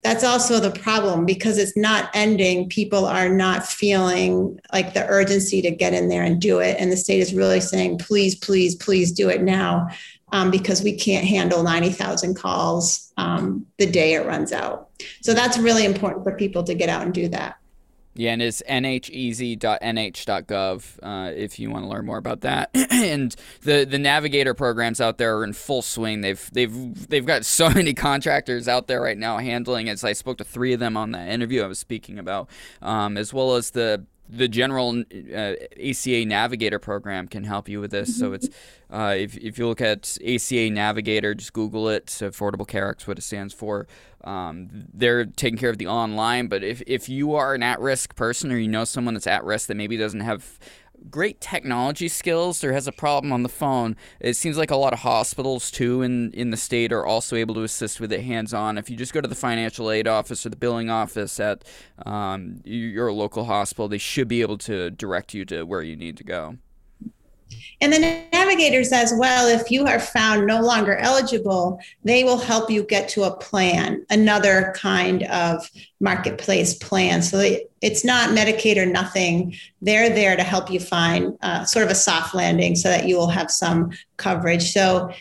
that's 0.04 0.24
also 0.24 0.60
the 0.60 0.72
problem 0.72 1.26
because 1.26 1.58
it's 1.58 1.78
not 1.78 2.10
ending. 2.14 2.68
People 2.68 3.06
are 3.06 3.30
not 3.30 3.66
feeling 3.66 4.60
like 4.74 4.94
the 4.94 5.08
urgency 5.08 5.62
to 5.62 5.72
get 5.72 5.94
in 5.94 6.10
there 6.10 6.24
and 6.24 6.42
do 6.42 6.60
it. 6.60 6.76
And 6.78 6.92
the 6.92 6.98
state 6.98 7.22
is 7.22 7.34
really 7.34 7.62
saying, 7.62 8.00
please, 8.00 8.36
please, 8.36 8.76
please 8.76 9.14
do 9.14 9.30
it 9.30 9.42
now 9.42 9.88
um, 10.34 10.52
because 10.52 10.84
we 10.84 10.94
can't 10.94 11.26
handle 11.26 11.64
90,000 11.64 12.36
calls 12.36 13.14
um, 13.16 13.66
the 13.78 13.86
day 13.86 14.16
it 14.16 14.26
runs 14.26 14.52
out. 14.52 14.90
So 15.22 15.34
that's 15.34 15.58
really 15.58 15.86
important 15.86 16.26
for 16.26 16.36
people 16.36 16.64
to 16.66 16.74
get 16.74 16.90
out 16.90 17.04
and 17.04 17.14
do 17.14 17.30
that. 17.30 17.56
Yeah, 18.16 18.34
and 18.34 18.42
it's 18.44 18.62
nhez.nh.gov 18.70 19.64
uh, 21.02 21.32
if 21.36 21.58
you 21.60 21.72
want 21.72 21.86
to 21.86 21.90
learn 21.90 22.06
more 22.06 22.18
about 22.18 22.42
that. 22.42 22.70
and 22.92 23.36
the 23.62 23.86
the 23.86 23.98
navigator 23.98 24.54
programs 24.54 25.02
out 25.02 25.18
there 25.18 25.38
are 25.38 25.44
in 25.44 25.54
full 25.54 25.82
swing. 25.82 26.22
They've 26.22 26.50
they've 26.54 27.08
they've 27.10 27.26
got 27.26 27.44
so 27.46 27.70
many 27.74 27.94
contractors 27.94 28.68
out 28.68 28.88
there 28.88 29.02
right 29.02 29.18
now 29.18 29.40
handling 29.40 29.88
it. 29.88 29.98
So 30.00 30.08
I 30.08 30.14
spoke 30.14 30.38
to 30.38 30.44
three 30.44 30.74
of 30.74 30.80
them 30.80 30.96
on 30.96 31.12
that 31.12 31.28
interview 31.28 31.64
I 31.64 31.68
was 31.68 31.80
speaking 31.80 32.20
about, 32.20 32.50
um, 32.82 33.18
as 33.18 33.34
well 33.34 33.56
as 33.56 33.72
the 33.72 34.06
the 34.30 34.48
general 34.48 35.04
uh, 35.36 35.54
ACA 35.82 36.26
Navigator 36.26 36.80
program 36.80 37.28
can 37.28 37.44
help 37.44 37.68
you 37.68 37.80
with 37.80 37.92
this. 37.92 38.18
So 38.18 38.34
it's 38.34 38.50
uh, 38.90 39.16
if, 39.18 39.38
if 39.38 39.58
you 39.58 39.68
look 39.68 39.82
at 39.82 40.18
ACA 40.26 40.70
Navigator, 40.70 41.34
just 41.34 41.54
Google 41.54 41.90
it. 41.90 42.10
So 42.10 42.30
Affordable 42.30 42.68
Care 42.68 42.90
Act, 42.90 43.08
what 43.08 43.18
it 43.18 43.22
stands 43.22 43.54
for. 43.54 43.88
Um, 44.24 44.70
they're 44.94 45.26
taking 45.26 45.58
care 45.58 45.70
of 45.70 45.78
the 45.78 45.88
online. 45.88 46.48
But 46.48 46.64
if, 46.64 46.82
if 46.88 47.10
you 47.10 47.36
are 47.36 47.54
an 47.54 47.64
at 47.64 47.80
risk 47.80 48.16
person 48.16 48.52
or 48.52 48.58
you 48.58 48.70
know 48.70 48.86
someone 48.86 49.14
that's 49.14 49.28
at 49.28 49.44
risk 49.44 49.68
that 49.68 49.76
maybe 49.76 49.98
doesn't 49.98 50.22
have 50.22 50.60
great 51.10 51.42
technology 51.42 52.08
skills 52.08 52.64
or 52.64 52.74
has 52.74 52.88
a 52.88 52.92
problem 52.92 53.32
on 53.32 53.44
the 53.44 53.50
phone. 53.50 53.96
It 54.20 54.36
seems 54.36 54.58
like 54.58 54.72
a 54.72 54.76
lot 54.76 54.94
of 54.94 55.00
hospitals 55.00 55.70
too 55.72 56.02
in 56.02 56.32
in 56.34 56.52
the 56.52 56.58
state 56.58 56.92
are 56.92 57.06
also 57.06 57.36
able 57.36 57.56
to 57.56 57.64
assist 57.64 58.00
with 58.00 58.12
it 58.12 58.22
hands 58.22 58.54
on. 58.54 58.78
If 58.78 58.90
you 58.90 58.98
just 58.98 59.14
go 59.14 59.22
to 59.22 59.28
the 59.28 59.36
financial 59.36 59.92
aid 59.92 60.08
office 60.08 60.46
or 60.46 60.50
the 60.50 60.56
billing 60.56 60.90
office 60.90 61.40
at 61.40 61.64
um, 62.06 62.62
your 62.64 63.12
local 63.12 63.46
hospital, 63.46 63.88
they 63.88 63.98
should 63.98 64.28
be 64.28 64.42
able 64.42 64.58
to 64.60 64.90
direct 64.92 65.34
you 65.34 65.46
to 65.46 65.64
where 65.64 65.82
you 65.82 65.96
need 65.96 66.18
to 66.18 66.24
go. 66.24 66.58
And 67.82 67.92
the 67.92 68.00
navigators, 68.32 68.92
as 68.92 69.14
well, 69.18 69.48
if 69.48 69.70
you 69.70 69.86
are 69.86 70.00
found 70.00 70.48
no 70.48 70.62
longer 70.62 70.96
eligible, 70.96 71.80
they 72.04 72.24
will 72.24 72.38
help 72.38 72.70
you 72.70 72.84
get 72.84 73.10
to 73.10 73.24
a 73.24 73.36
plan, 73.36 74.06
another 74.10 74.74
kind 74.76 75.24
of 75.24 75.70
marketplace 76.00 76.76
plan. 76.76 77.22
So 77.22 77.58
it's 77.82 78.06
not 78.06 78.30
Medicaid 78.30 78.78
or 78.78 78.86
nothing. 78.86 79.56
They're 79.82 80.10
there 80.10 80.36
to 80.36 80.44
help 80.44 80.72
you 80.72 80.80
find 80.80 81.38
uh, 81.42 81.66
sort 81.66 81.86
of 81.86 81.92
a 81.92 81.96
soft 81.96 82.34
landing 82.34 82.76
so 82.76 82.90
that 82.90 83.08
you 83.08 83.18
will 83.18 83.30
have 83.30 83.52
some 83.52 83.92
coverage. 84.18 84.72
So 84.72 85.12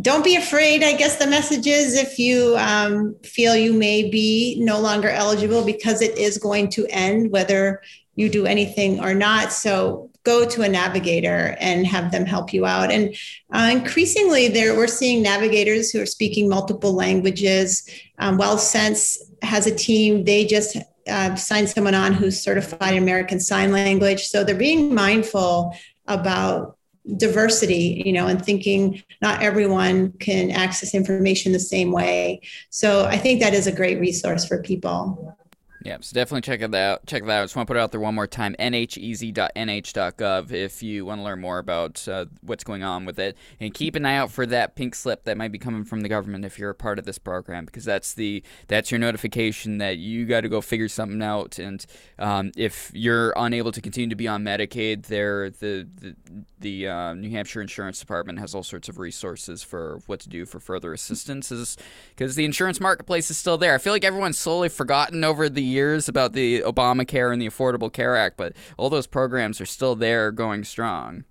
don't 0.00 0.24
be 0.24 0.36
afraid. 0.36 0.82
I 0.82 0.94
guess 0.94 1.16
the 1.16 1.26
message 1.26 1.66
is 1.66 1.94
if 1.96 2.18
you 2.18 2.56
um, 2.58 3.14
feel 3.22 3.54
you 3.54 3.72
may 3.72 4.10
be 4.10 4.56
no 4.60 4.80
longer 4.80 5.08
eligible 5.08 5.64
because 5.64 6.02
it 6.02 6.18
is 6.18 6.36
going 6.38 6.70
to 6.70 6.86
end, 6.88 7.30
whether 7.30 7.80
you 8.16 8.28
do 8.28 8.46
anything 8.46 9.00
or 9.00 9.14
not. 9.14 9.52
So 9.52 10.10
go 10.24 10.46
to 10.46 10.62
a 10.62 10.68
navigator 10.68 11.56
and 11.60 11.86
have 11.86 12.10
them 12.10 12.24
help 12.24 12.52
you 12.52 12.66
out. 12.66 12.90
And 12.90 13.14
uh, 13.52 13.68
increasingly, 13.70 14.48
there 14.48 14.74
we're 14.76 14.86
seeing 14.86 15.22
navigators 15.22 15.90
who 15.90 16.00
are 16.00 16.06
speaking 16.06 16.48
multiple 16.48 16.94
languages. 16.94 17.88
Um, 18.18 18.38
WellSense 18.38 19.18
has 19.42 19.66
a 19.66 19.74
team; 19.74 20.24
they 20.24 20.46
just 20.46 20.76
uh, 21.08 21.34
signed 21.36 21.68
someone 21.68 21.94
on 21.94 22.14
who's 22.14 22.40
certified 22.40 22.94
in 22.94 23.02
American 23.02 23.38
Sign 23.38 23.70
Language. 23.70 24.24
So 24.24 24.42
they're 24.42 24.54
being 24.54 24.94
mindful 24.94 25.76
about 26.06 26.78
diversity 27.18 28.02
you 28.06 28.14
know 28.14 28.28
and 28.28 28.42
thinking 28.42 29.02
not 29.20 29.42
everyone 29.42 30.10
can 30.12 30.50
access 30.50 30.94
information 30.94 31.52
the 31.52 31.60
same 31.60 31.92
way 31.92 32.40
so 32.70 33.04
i 33.04 33.16
think 33.18 33.40
that 33.40 33.52
is 33.52 33.66
a 33.66 33.72
great 33.72 34.00
resource 34.00 34.46
for 34.46 34.62
people 34.62 35.36
yeah, 35.84 35.98
so 36.00 36.14
definitely 36.14 36.40
check 36.40 36.62
it 36.62 36.74
out. 36.74 37.04
Check 37.04 37.24
that 37.26 37.30
out. 37.30 37.44
Just 37.44 37.56
want 37.56 37.66
to 37.66 37.70
put 37.70 37.76
it 37.76 37.80
out 37.80 37.90
there 37.90 38.00
one 38.00 38.14
more 38.14 38.26
time: 38.26 38.56
nhez.nh.gov 38.58 40.50
if 40.50 40.82
you 40.82 41.04
want 41.04 41.20
to 41.20 41.22
learn 41.22 41.42
more 41.42 41.58
about 41.58 42.08
uh, 42.08 42.24
what's 42.40 42.64
going 42.64 42.82
on 42.82 43.04
with 43.04 43.18
it, 43.18 43.36
and 43.60 43.74
keep 43.74 43.94
an 43.94 44.06
eye 44.06 44.16
out 44.16 44.30
for 44.30 44.46
that 44.46 44.76
pink 44.76 44.94
slip 44.94 45.24
that 45.24 45.36
might 45.36 45.52
be 45.52 45.58
coming 45.58 45.84
from 45.84 46.00
the 46.00 46.08
government 46.08 46.46
if 46.46 46.58
you're 46.58 46.70
a 46.70 46.74
part 46.74 46.98
of 46.98 47.04
this 47.04 47.18
program, 47.18 47.66
because 47.66 47.84
that's 47.84 48.14
the 48.14 48.42
that's 48.66 48.90
your 48.90 48.98
notification 48.98 49.76
that 49.76 49.98
you 49.98 50.24
got 50.24 50.40
to 50.40 50.48
go 50.48 50.62
figure 50.62 50.88
something 50.88 51.22
out. 51.22 51.58
And 51.58 51.84
um, 52.18 52.50
if 52.56 52.90
you're 52.94 53.34
unable 53.36 53.70
to 53.72 53.82
continue 53.82 54.08
to 54.08 54.16
be 54.16 54.26
on 54.26 54.42
Medicaid, 54.42 55.06
there 55.06 55.50
the 55.50 55.86
the, 56.00 56.16
the 56.60 56.88
uh, 56.88 57.12
New 57.12 57.28
Hampshire 57.28 57.60
Insurance 57.60 58.00
Department 58.00 58.38
has 58.38 58.54
all 58.54 58.62
sorts 58.62 58.88
of 58.88 58.98
resources 58.98 59.62
for 59.62 60.00
what 60.06 60.20
to 60.20 60.30
do 60.30 60.46
for 60.46 60.60
further 60.60 60.94
assistance, 60.94 61.76
because 62.16 62.36
the 62.36 62.46
insurance 62.46 62.80
marketplace 62.80 63.30
is 63.30 63.36
still 63.36 63.58
there. 63.58 63.74
I 63.74 63.78
feel 63.78 63.92
like 63.92 64.04
everyone's 64.04 64.38
slowly 64.38 64.70
forgotten 64.70 65.24
over 65.24 65.50
the 65.50 65.73
years 65.74 66.08
about 66.08 66.32
the 66.32 66.60
Obamacare 66.62 67.32
and 67.32 67.42
the 67.42 67.48
Affordable 67.48 67.92
Care 67.92 68.16
Act, 68.16 68.36
but 68.36 68.54
all 68.78 68.88
those 68.88 69.06
programs 69.06 69.60
are 69.60 69.66
still 69.66 69.94
there 69.94 70.32
going 70.32 70.64
strong. 70.64 71.24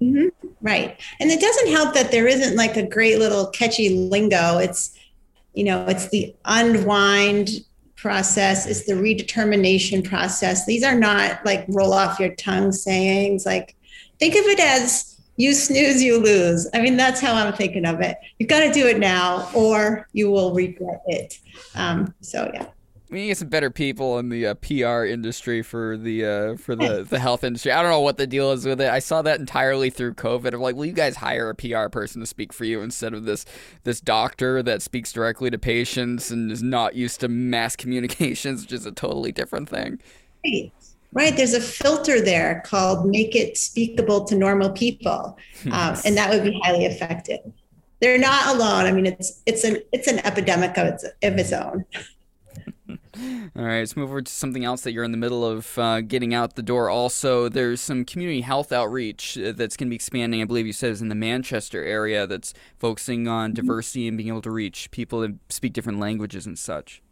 Mm-hmm. 0.00 0.28
Right. 0.60 1.00
And 1.20 1.30
it 1.30 1.40
doesn't 1.40 1.72
help 1.72 1.94
that 1.94 2.10
there 2.10 2.26
isn't 2.26 2.56
like 2.56 2.76
a 2.76 2.86
great 2.86 3.18
little 3.18 3.46
catchy 3.46 3.88
lingo. 3.88 4.58
It's, 4.58 4.96
you 5.54 5.64
know, 5.64 5.86
it's 5.86 6.08
the 6.10 6.34
unwind 6.44 7.64
process, 7.96 8.66
it's 8.66 8.84
the 8.84 8.92
redetermination 8.92 10.06
process. 10.06 10.66
These 10.66 10.84
are 10.84 10.94
not 10.94 11.44
like 11.46 11.64
roll 11.68 11.92
off 11.92 12.20
your 12.20 12.34
tongue 12.34 12.72
sayings. 12.72 13.46
Like, 13.46 13.74
think 14.18 14.34
of 14.34 14.44
it 14.44 14.60
as 14.60 15.18
you 15.36 15.54
snooze, 15.54 16.02
you 16.02 16.18
lose. 16.18 16.68
I 16.74 16.80
mean, 16.82 16.96
that's 16.96 17.20
how 17.20 17.34
I'm 17.34 17.54
thinking 17.54 17.86
of 17.86 18.00
it. 18.00 18.16
You've 18.38 18.50
got 18.50 18.60
to 18.60 18.72
do 18.72 18.86
it 18.86 18.98
now 18.98 19.50
or 19.54 20.08
you 20.12 20.30
will 20.30 20.54
regret 20.54 21.02
it. 21.06 21.38
Um, 21.74 22.14
so, 22.20 22.50
yeah 22.52 22.66
we 23.08 23.26
need 23.26 23.36
some 23.36 23.48
better 23.48 23.70
people 23.70 24.18
in 24.18 24.30
the 24.30 24.48
uh, 24.48 24.54
PR 24.54 25.04
industry 25.04 25.62
for 25.62 25.96
the 25.96 26.24
uh, 26.24 26.56
for 26.56 26.74
the, 26.74 27.02
the 27.08 27.18
health 27.18 27.44
industry. 27.44 27.70
I 27.70 27.80
don't 27.80 27.90
know 27.90 28.00
what 28.00 28.16
the 28.16 28.26
deal 28.26 28.50
is 28.50 28.66
with 28.66 28.80
it. 28.80 28.90
I 28.90 28.98
saw 28.98 29.22
that 29.22 29.38
entirely 29.38 29.90
through 29.90 30.14
COVID. 30.14 30.52
I'm 30.52 30.60
like, 30.60 30.74
will 30.74 30.86
you 30.86 30.92
guys 30.92 31.16
hire 31.16 31.48
a 31.48 31.54
PR 31.54 31.88
person 31.88 32.20
to 32.20 32.26
speak 32.26 32.52
for 32.52 32.64
you 32.64 32.80
instead 32.80 33.14
of 33.14 33.24
this 33.24 33.44
this 33.84 34.00
doctor 34.00 34.62
that 34.62 34.82
speaks 34.82 35.12
directly 35.12 35.50
to 35.50 35.58
patients 35.58 36.30
and 36.30 36.50
is 36.50 36.62
not 36.62 36.94
used 36.94 37.20
to 37.20 37.28
mass 37.28 37.76
communications, 37.76 38.62
which 38.62 38.72
is 38.72 38.86
a 38.86 38.92
totally 38.92 39.32
different 39.32 39.68
thing. 39.68 40.00
Right. 40.44 40.72
Right. 41.12 41.36
There's 41.36 41.54
a 41.54 41.60
filter 41.60 42.20
there 42.20 42.62
called 42.66 43.06
"Make 43.06 43.36
It 43.36 43.56
Speakable 43.56 44.24
to 44.24 44.34
Normal 44.34 44.70
People," 44.70 45.38
um, 45.70 45.96
and 46.04 46.16
that 46.16 46.28
would 46.30 46.42
be 46.42 46.60
highly 46.62 46.84
effective. 46.84 47.40
They're 48.00 48.18
not 48.18 48.54
alone. 48.54 48.84
I 48.84 48.92
mean, 48.92 49.06
it's 49.06 49.42
it's 49.46 49.62
an 49.64 49.78
it's 49.92 50.08
an 50.08 50.18
epidemic 50.26 50.76
of 50.76 50.88
its 50.88 51.04
of 51.04 51.38
its 51.38 51.52
own. 51.52 51.84
All 52.88 53.64
right, 53.64 53.78
let's 53.78 53.96
move 53.96 54.10
over 54.10 54.22
to 54.22 54.30
something 54.30 54.64
else 54.64 54.82
that 54.82 54.92
you're 54.92 55.04
in 55.04 55.12
the 55.12 55.16
middle 55.16 55.44
of 55.44 55.78
uh, 55.78 56.00
getting 56.02 56.34
out 56.34 56.54
the 56.54 56.62
door. 56.62 56.90
Also, 56.90 57.48
there's 57.48 57.80
some 57.80 58.04
community 58.04 58.42
health 58.42 58.72
outreach 58.72 59.38
uh, 59.38 59.52
that's 59.52 59.76
going 59.76 59.88
to 59.88 59.90
be 59.90 59.96
expanding. 59.96 60.42
I 60.42 60.44
believe 60.44 60.66
you 60.66 60.72
said 60.72 60.90
is 60.90 61.00
in 61.00 61.08
the 61.08 61.14
Manchester 61.14 61.82
area 61.82 62.26
that's 62.26 62.52
focusing 62.78 63.26
on 63.26 63.50
mm-hmm. 63.50 63.54
diversity 63.54 64.08
and 64.08 64.16
being 64.16 64.28
able 64.28 64.42
to 64.42 64.50
reach 64.50 64.90
people 64.90 65.20
that 65.20 65.34
speak 65.48 65.72
different 65.72 65.98
languages 65.98 66.46
and 66.46 66.58
such. 66.58 67.02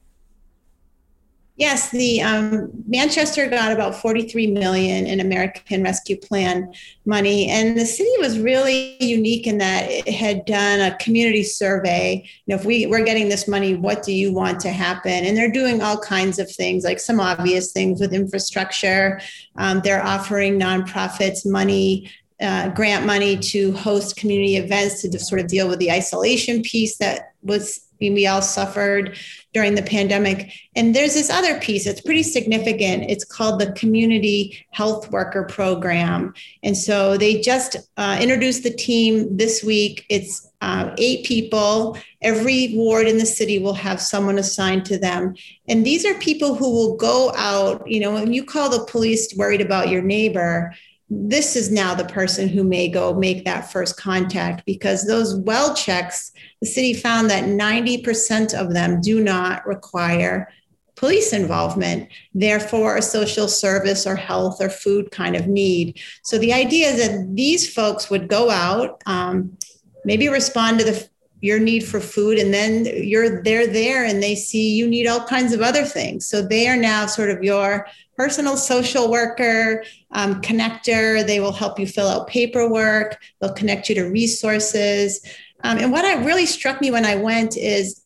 Yes, 1.57 1.91
the 1.93 2.21
um, 2.21 2.73
Manchester 2.89 3.47
got 3.47 3.71
about 3.71 3.95
43 3.95 4.49
million 4.49 5.07
in 5.07 5.21
American 5.21 5.85
Rescue 5.85 6.17
Plan 6.17 6.73
money, 7.07 7.49
and 7.49 7.79
the 7.79 7.87
city 7.87 8.11
was 8.19 8.41
really 8.41 8.97
unique 8.99 9.47
in 9.47 9.59
that 9.59 9.89
it 9.89 10.09
had 10.09 10.47
done 10.47 10.81
a 10.81 10.97
community 10.97 11.45
survey. 11.45 12.29
You 12.47 12.55
know, 12.55 12.61
if 12.61 12.65
we 12.65 12.87
we're 12.87 13.05
getting 13.05 13.29
this 13.29 13.47
money, 13.47 13.77
what 13.77 14.03
do 14.03 14.13
you 14.13 14.33
want 14.33 14.59
to 14.61 14.71
happen? 14.71 15.13
And 15.13 15.37
they're 15.37 15.53
doing 15.53 15.81
all 15.81 15.97
kinds 15.97 16.41
of 16.41 16.51
things, 16.51 16.83
like 16.83 16.99
some 16.99 17.21
obvious 17.21 17.71
things 17.71 18.01
with 18.01 18.13
infrastructure. 18.13 19.21
Um, 19.55 19.81
they're 19.85 20.05
offering 20.05 20.59
nonprofits 20.59 21.47
money 21.47 22.11
uh, 22.41 22.69
grant 22.71 23.07
money 23.07 23.37
to 23.37 23.73
host 23.73 24.17
community 24.17 24.57
events 24.57 25.03
to 25.03 25.19
sort 25.19 25.41
of 25.41 25.47
deal 25.47 25.69
with 25.69 25.79
the 25.79 25.91
isolation 25.91 26.63
piece 26.63 26.97
that 26.99 27.33
was 27.43 27.84
we 28.13 28.27
all 28.27 28.43
suffered 28.43 29.17
during 29.55 29.77
the 29.77 29.83
pandemic. 29.83 30.53
And 30.75 30.95
there's 30.95 31.15
this 31.15 31.31
other 31.31 31.59
piece 31.61 31.85
that's 31.85 32.01
pretty 32.01 32.25
significant. 32.25 33.09
It's 33.09 33.25
called 33.25 33.61
the 33.61 33.73
Community 33.73 34.67
Health 34.73 35.11
Worker 35.13 35.45
Program. 35.45 36.35
And 36.63 36.77
so 36.77 37.17
they 37.17 37.41
just 37.41 37.77
uh, 37.97 38.19
introduced 38.21 38.65
the 38.65 38.75
team 38.75 39.37
this 39.37 39.63
week. 39.63 40.05
It's 40.11 40.51
uh, 40.61 40.95
eight 40.99 41.25
people. 41.25 41.97
Every 42.21 42.75
ward 42.75 43.07
in 43.07 43.19
the 43.19 43.27
city 43.27 43.59
will 43.59 43.75
have 43.75 44.01
someone 44.01 44.39
assigned 44.39 44.85
to 44.87 44.99
them. 44.99 45.35
And 45.69 45.87
these 45.87 46.05
are 46.05 46.15
people 46.15 46.55
who 46.55 46.71
will 46.71 46.97
go 46.97 47.33
out, 47.37 47.89
you 47.89 48.01
know, 48.01 48.13
when 48.13 48.33
you 48.33 48.45
call 48.45 48.69
the 48.69 48.85
police 48.87 49.35
worried 49.37 49.61
about 49.61 49.89
your 49.89 50.03
neighbor, 50.03 50.75
this 51.11 51.55
is 51.55 51.71
now 51.71 51.95
the 51.95 52.05
person 52.05 52.49
who 52.49 52.65
may 52.65 52.89
go 52.89 53.15
make 53.15 53.45
that 53.45 53.71
first 53.71 53.97
contact 53.97 54.65
because 54.65 55.07
those 55.07 55.37
well 55.37 55.75
checks, 55.75 56.33
the 56.65 56.71
city 56.71 56.95
found 56.95 57.29
that 57.29 57.45
90% 57.45 58.59
of 58.59 58.73
them 58.73 59.03
do 59.03 59.23
not 59.23 59.67
require 59.67 60.51
police 60.97 61.35
involvement, 61.35 62.09
therefore, 62.33 62.97
a 62.97 63.03
social 63.03 63.49
service 63.49 64.07
or 64.07 64.17
health 64.17 64.63
or 64.63 64.71
food 64.71 65.11
kind 65.11 65.37
of 65.37 65.47
need. 65.47 66.01
So 66.23 66.39
the 66.39 66.55
idea 66.55 66.89
is 66.89 67.07
that 67.07 67.37
these 67.37 67.71
folks 67.71 68.09
would 68.09 68.29
go 68.29 68.49
out, 68.49 69.03
um, 69.05 69.59
maybe 70.07 70.29
respond 70.29 70.79
to 70.79 70.87
the 70.87 71.09
your 71.43 71.59
need 71.59 71.85
for 71.85 72.01
food 72.01 72.39
and 72.39 72.55
then 72.55 72.87
you're 72.87 73.43
they're 73.43 73.67
there 73.67 74.07
and 74.07 74.23
they 74.23 74.35
see 74.35 74.75
you 74.75 74.89
need 74.89 75.07
all 75.07 75.27
kinds 75.27 75.53
of 75.53 75.61
other 75.61 75.85
things. 75.85 76.27
So 76.27 76.41
they 76.41 76.69
are 76.69 76.77
now 76.77 77.05
sort 77.05 77.29
of 77.29 77.45
your 77.45 77.87
personal 78.17 78.57
social 78.57 79.11
worker 79.11 79.85
um, 80.13 80.41
connector. 80.41 81.27
They 81.27 81.41
will 81.41 81.53
help 81.53 81.79
you 81.79 81.87
fill 81.87 82.09
out 82.09 82.29
paperwork. 82.29 83.21
They'll 83.41 83.53
connect 83.53 83.91
you 83.91 83.95
to 83.97 84.05
resources 84.05 85.21
um, 85.65 85.79
and 85.79 85.91
what 85.91 86.05
I 86.05 86.23
really 86.25 86.47
struck 86.47 86.81
me 86.81 86.91
when 86.91 87.07
i 87.07 87.17
went 87.17 87.57
is 87.57 88.03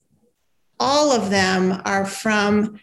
all 0.81 1.11
of 1.12 1.29
them 1.29 1.83
are 1.85 2.07
from 2.07 2.81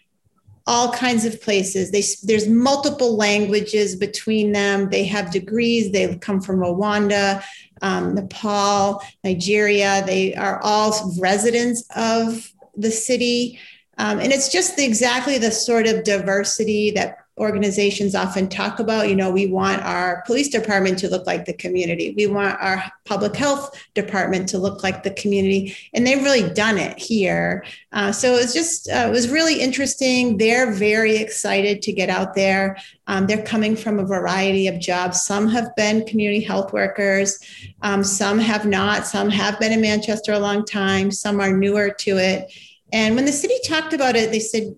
all 0.66 0.92
kinds 0.92 1.24
of 1.24 1.40
places. 1.40 1.90
They, 1.90 2.02
there's 2.24 2.48
multiple 2.48 3.16
languages 3.16 3.96
between 3.96 4.52
them. 4.52 4.90
They 4.90 5.04
have 5.04 5.30
degrees. 5.30 5.92
They 5.92 6.16
come 6.16 6.40
from 6.40 6.58
Rwanda, 6.58 7.42
um, 7.82 8.16
Nepal, 8.16 9.02
Nigeria. 9.24 10.02
They 10.04 10.34
are 10.34 10.60
all 10.62 11.14
residents 11.18 11.84
of 11.96 12.52
the 12.76 12.90
city. 12.90 13.58
Um, 13.96 14.18
and 14.18 14.32
it's 14.32 14.50
just 14.50 14.76
the, 14.76 14.84
exactly 14.84 15.38
the 15.38 15.52
sort 15.52 15.86
of 15.86 16.04
diversity 16.04 16.90
that 16.90 17.18
organizations 17.38 18.14
often 18.14 18.48
talk 18.48 18.78
about. 18.78 19.08
You 19.08 19.16
know, 19.16 19.30
we 19.30 19.46
want 19.46 19.82
our 19.82 20.22
police 20.26 20.48
department 20.48 20.98
to 21.00 21.10
look 21.10 21.26
like 21.26 21.44
the 21.44 21.52
community. 21.52 22.14
We 22.16 22.26
want 22.26 22.58
our 22.60 22.82
public 23.04 23.36
health 23.36 23.78
department 23.94 24.48
to 24.50 24.58
look 24.58 24.82
like 24.82 25.02
the 25.02 25.10
community, 25.10 25.76
and 25.92 26.06
they've 26.06 26.22
really 26.22 26.48
done 26.54 26.78
it 26.78 26.98
here. 26.98 27.64
Uh, 27.92 28.12
so 28.12 28.32
was 28.32 28.54
just 28.54 28.88
uh, 28.88 29.06
it 29.08 29.10
was 29.10 29.28
really 29.28 29.60
interesting. 29.60 30.38
They're 30.38 30.72
very 30.72 31.16
excited 31.16 31.82
to 31.82 31.92
get 31.92 32.08
out 32.08 32.34
there. 32.34 32.78
Um, 33.06 33.26
they're 33.26 33.44
coming 33.44 33.76
from 33.76 33.98
a 33.98 34.04
variety 34.04 34.66
of 34.66 34.80
jobs. 34.80 35.22
Some 35.22 35.48
have 35.48 35.74
been 35.76 36.06
community 36.06 36.40
health 36.40 36.72
workers, 36.72 37.38
um, 37.82 38.02
some 38.02 38.38
have 38.38 38.64
not. 38.66 39.06
Some 39.06 39.28
have 39.28 39.60
been 39.60 39.72
in 39.72 39.80
Manchester 39.80 40.32
a 40.32 40.38
long 40.38 40.64
time. 40.64 41.10
Some 41.10 41.40
are 41.40 41.56
newer 41.56 41.90
to 41.90 42.16
it. 42.16 42.52
And 42.92 43.14
when 43.14 43.24
the 43.24 43.32
city 43.32 43.54
talked 43.66 43.92
about 43.92 44.16
it, 44.16 44.30
they 44.30 44.40
said 44.40 44.76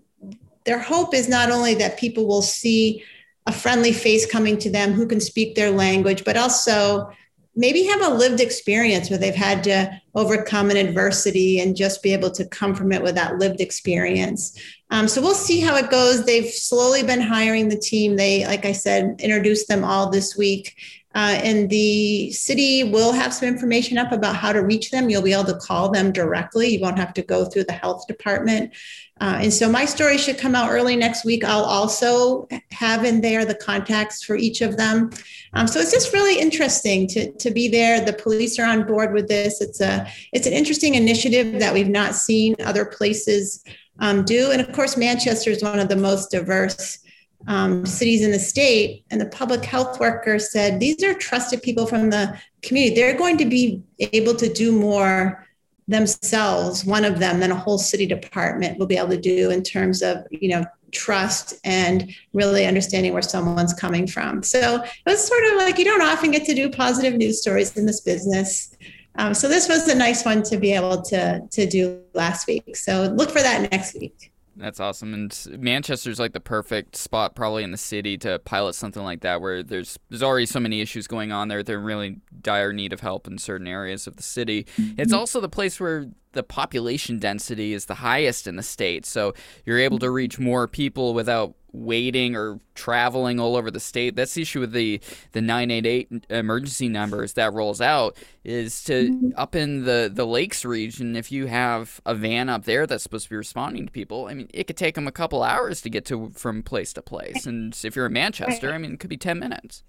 their 0.69 0.79
hope 0.79 1.15
is 1.15 1.31
not 1.31 1.51
only 1.51 1.75
that 1.77 1.99
people 1.99 2.27
will 2.27 2.43
see 2.43 3.03
a 3.47 3.53
friendly 3.53 3.91
face 3.91 4.31
coming 4.31 4.59
to 4.59 4.69
them 4.69 4.93
who 4.93 5.07
can 5.07 5.19
speak 5.19 5.55
their 5.55 5.71
language, 5.71 6.27
but 6.27 6.37
also 6.37 7.11
maybe 7.57 7.85
have 7.85 8.03
a 8.03 8.15
lived 8.15 8.39
experience 8.39 9.09
where 9.09 9.19
they've 9.19 9.35
had 9.35 9.65
to 9.65 9.91
overcome 10.15 10.69
an 10.71 10.77
adversity 10.77 11.59
and 11.59 11.75
just 11.75 12.03
be 12.03 12.13
able 12.13 12.31
to 12.31 12.45
come 12.45 12.75
from 12.75 12.93
it 12.93 13.03
with 13.03 13.15
that 13.15 13.39
lived 13.39 13.63
experience. 13.63 14.61
Um, 14.91 15.07
so 15.09 15.21
we'll 15.21 15.35
see 15.35 15.61
how 15.61 15.77
it 15.77 15.91
goes. 15.91 16.25
They've 16.25 16.49
slowly 16.49 17.03
been 17.03 17.21
hiring 17.21 17.69
the 17.69 17.79
team. 17.79 18.17
They, 18.17 18.47
like 18.47 18.65
I 18.65 18.73
said, 18.73 19.21
introduced 19.21 19.69
them 19.69 19.85
all 19.85 20.11
this 20.11 20.37
week. 20.37 20.77
Uh, 21.15 21.41
and 21.43 21.69
the 21.71 22.31
city 22.33 22.85
will 22.85 23.13
have 23.13 23.33
some 23.35 23.49
information 23.49 23.99
up 23.99 24.13
about 24.13 24.37
how 24.37 24.53
to 24.53 24.63
reach 24.63 24.91
them. 24.91 25.11
You'll 25.11 25.23
be 25.23 25.33
able 25.33 25.45
to 25.45 25.57
call 25.57 25.91
them 25.91 26.13
directly. 26.13 26.69
You 26.69 26.81
won't 26.81 26.99
have 26.99 27.15
to 27.15 27.23
go 27.23 27.45
through 27.45 27.65
the 27.65 27.73
health 27.73 28.07
department. 28.07 28.75
Uh, 29.21 29.39
and 29.43 29.53
so 29.53 29.69
my 29.69 29.85
story 29.85 30.17
should 30.17 30.39
come 30.39 30.55
out 30.55 30.71
early 30.71 30.95
next 30.95 31.25
week. 31.25 31.45
I'll 31.45 31.65
also 31.65 32.47
have 32.71 33.05
in 33.05 33.21
there 33.21 33.45
the 33.45 33.55
contacts 33.55 34.23
for 34.23 34.37
each 34.37 34.61
of 34.61 34.77
them. 34.77 35.11
Um, 35.55 35.67
so 35.67 35.81
it's 35.81 35.91
just 35.91 36.13
really 36.13 36.39
interesting 36.39 37.09
to, 37.09 37.33
to 37.33 37.51
be 37.51 37.69
there. 37.69 38.01
The 38.01 38.13
police 38.13 38.59
are 38.59 38.67
on 38.67 38.87
board 38.87 39.13
with 39.13 39.27
this. 39.27 39.61
It's 39.61 39.81
a 39.81 40.07
it's 40.33 40.47
an 40.47 40.53
interesting 40.53 40.95
initiative 40.95 41.59
that 41.59 41.75
we've 41.75 41.89
not 41.89 42.15
seen 42.15 42.55
other 42.65 42.85
places 42.85 43.65
um, 43.99 44.25
do. 44.25 44.51
And 44.51 44.61
of 44.61 44.73
course, 44.73 44.97
Manchester 44.97 45.51
is 45.51 45.63
one 45.63 45.79
of 45.79 45.89
the 45.89 45.97
most 45.97 46.31
diverse 46.31 46.99
um, 47.47 47.87
cities 47.87 48.25
in 48.25 48.31
the 48.31 48.39
state. 48.39 49.05
And 49.11 49.21
the 49.21 49.27
public 49.27 49.65
health 49.65 50.01
worker 50.01 50.39
said 50.39 50.81
these 50.81 51.03
are 51.05 51.15
trusted 51.15 51.63
people 51.63 51.87
from 51.87 52.11
the 52.11 52.39
community. 52.63 52.95
They're 52.95 53.17
going 53.17 53.39
to 53.39 53.45
be 53.45 53.83
able 53.99 54.35
to 54.37 54.53
do 54.53 54.73
more 54.73 55.47
themselves, 55.87 56.85
one 56.85 57.05
of 57.05 57.19
them, 57.19 57.41
than 57.41 57.51
a 57.51 57.57
whole 57.57 57.79
city 57.79 58.07
department 58.07 58.79
will 58.79 58.87
be 58.87 58.99
able 58.99 59.09
to 59.09 59.21
do 59.21 59.51
in 59.51 59.63
terms 59.63 60.03
of, 60.03 60.19
you 60.31 60.49
know, 60.49 60.65
trust 60.93 61.55
and 61.65 62.11
really 62.33 62.67
understanding 62.67 63.13
where 63.13 63.23
someone's 63.23 63.75
coming 63.75 64.07
from. 64.07 64.43
So 64.43 64.83
it 64.83 64.91
was 65.07 65.27
sort 65.27 65.45
of 65.45 65.57
like 65.57 65.79
you 65.79 65.85
don't 65.85 66.03
often 66.03 66.31
get 66.31 66.45
to 66.47 66.55
do 66.55 66.71
positive 66.71 67.15
news 67.15 67.41
stories 67.41 67.77
in 67.77 67.87
this 67.87 68.01
business. 68.01 68.75
Um, 69.19 69.35
so 69.35 69.49
this 69.49 69.69
was 69.69 69.87
a 69.89 69.95
nice 69.95 70.25
one 70.25 70.43
to 70.45 70.57
be 70.57 70.73
able 70.73 71.03
to 71.03 71.47
to 71.51 71.67
do 71.67 72.01
last 72.15 72.47
week. 72.47 72.77
So 72.77 73.13
look 73.15 73.31
for 73.31 73.43
that 73.43 73.71
next 73.71 73.95
week. 73.95 74.33
That's 74.59 74.81
awesome. 74.81 75.15
And 75.15 75.47
Manchester's 75.59 76.19
like 76.19 76.33
the 76.33 76.41
perfect 76.41 76.97
spot 76.97 77.37
probably 77.37 77.63
in 77.63 77.71
the 77.71 77.79
city 77.79 78.19
to 78.19 78.41
pilot 78.41 78.75
something 78.75 79.03
like 79.03 79.21
that 79.21 79.41
where 79.41 79.63
there's 79.63 79.99
there's 80.09 80.23
already 80.23 80.47
so 80.47 80.59
many 80.59 80.81
issues 80.81 81.07
going 81.07 81.31
on 81.31 81.49
there. 81.49 81.63
They're 81.63 81.79
in 81.79 81.85
really 81.85 82.17
dire 82.41 82.73
need 82.73 82.93
of 82.93 83.01
help 83.01 83.27
in 83.27 83.39
certain 83.39 83.69
areas 83.69 84.07
of 84.07 84.17
the 84.17 84.23
city. 84.23 84.65
Mm-hmm. 84.77 85.01
It's 85.01 85.13
also 85.13 85.41
the 85.41 85.49
place 85.49 85.79
where 85.79 86.09
the 86.33 86.43
population 86.43 87.19
density 87.19 87.73
is 87.73 87.87
the 87.87 87.95
highest 87.95 88.47
in 88.47 88.57
the 88.57 88.63
state. 88.63 89.07
So 89.07 89.35
you're 89.65 89.79
able 89.79 89.99
to 90.01 90.11
reach 90.11 90.39
more 90.39 90.67
people 90.67 91.15
without 91.15 91.55
waiting 91.79 92.37
or 92.37 92.61
traveling 92.75 93.41
all 93.41 93.57
over 93.57 93.71
the 93.71 93.81
state. 93.81 94.17
That's 94.17 94.35
the 94.35 94.43
issue 94.43 94.61
with 94.61 94.73
the 94.73 95.01
the 95.33 95.41
988 95.41 96.27
emergency 96.31 96.89
numbers 96.89 97.35
that 97.35 97.53
rolls 97.53 97.81
out 97.81 98.17
is 98.45 98.83
to 98.85 99.11
mm-hmm. 99.11 99.31
up 99.37 99.55
in 99.55 99.85
the 99.85 100.11
the 100.13 100.27
lakes 100.27 100.65
region 100.65 101.17
if 101.17 101.31
you 101.33 101.47
have 101.47 102.01
a 102.07 102.15
van 102.15 102.49
up 102.49 102.65
there 102.65 102.87
that's 102.87 103.03
supposed 103.03 103.25
to 103.25 103.31
be 103.31 103.37
responding 103.37 103.87
to 103.87 103.93
people, 103.93 104.27
I 104.27 104.35
mean, 104.35 104.49
it 104.53 104.67
could 104.67 104.77
take 104.77 104.95
them 104.95 105.07
a 105.07 105.13
couple 105.13 105.43
hours 105.43 105.81
to 105.83 105.91
get 105.91 106.05
to 106.07 106.31
from 106.35 106.63
place 106.63 106.93
to 106.95 107.03
place. 107.03 107.47
And 107.47 107.79
if 107.85 107.97
you're 107.97 108.07
in 108.07 108.13
Manchester, 108.13 108.73
I 108.73 108.79
mean, 108.79 108.95
it 108.95 109.01
could 109.01 109.11
be 109.11 109.17
10 109.17 109.39
minutes. 109.39 109.85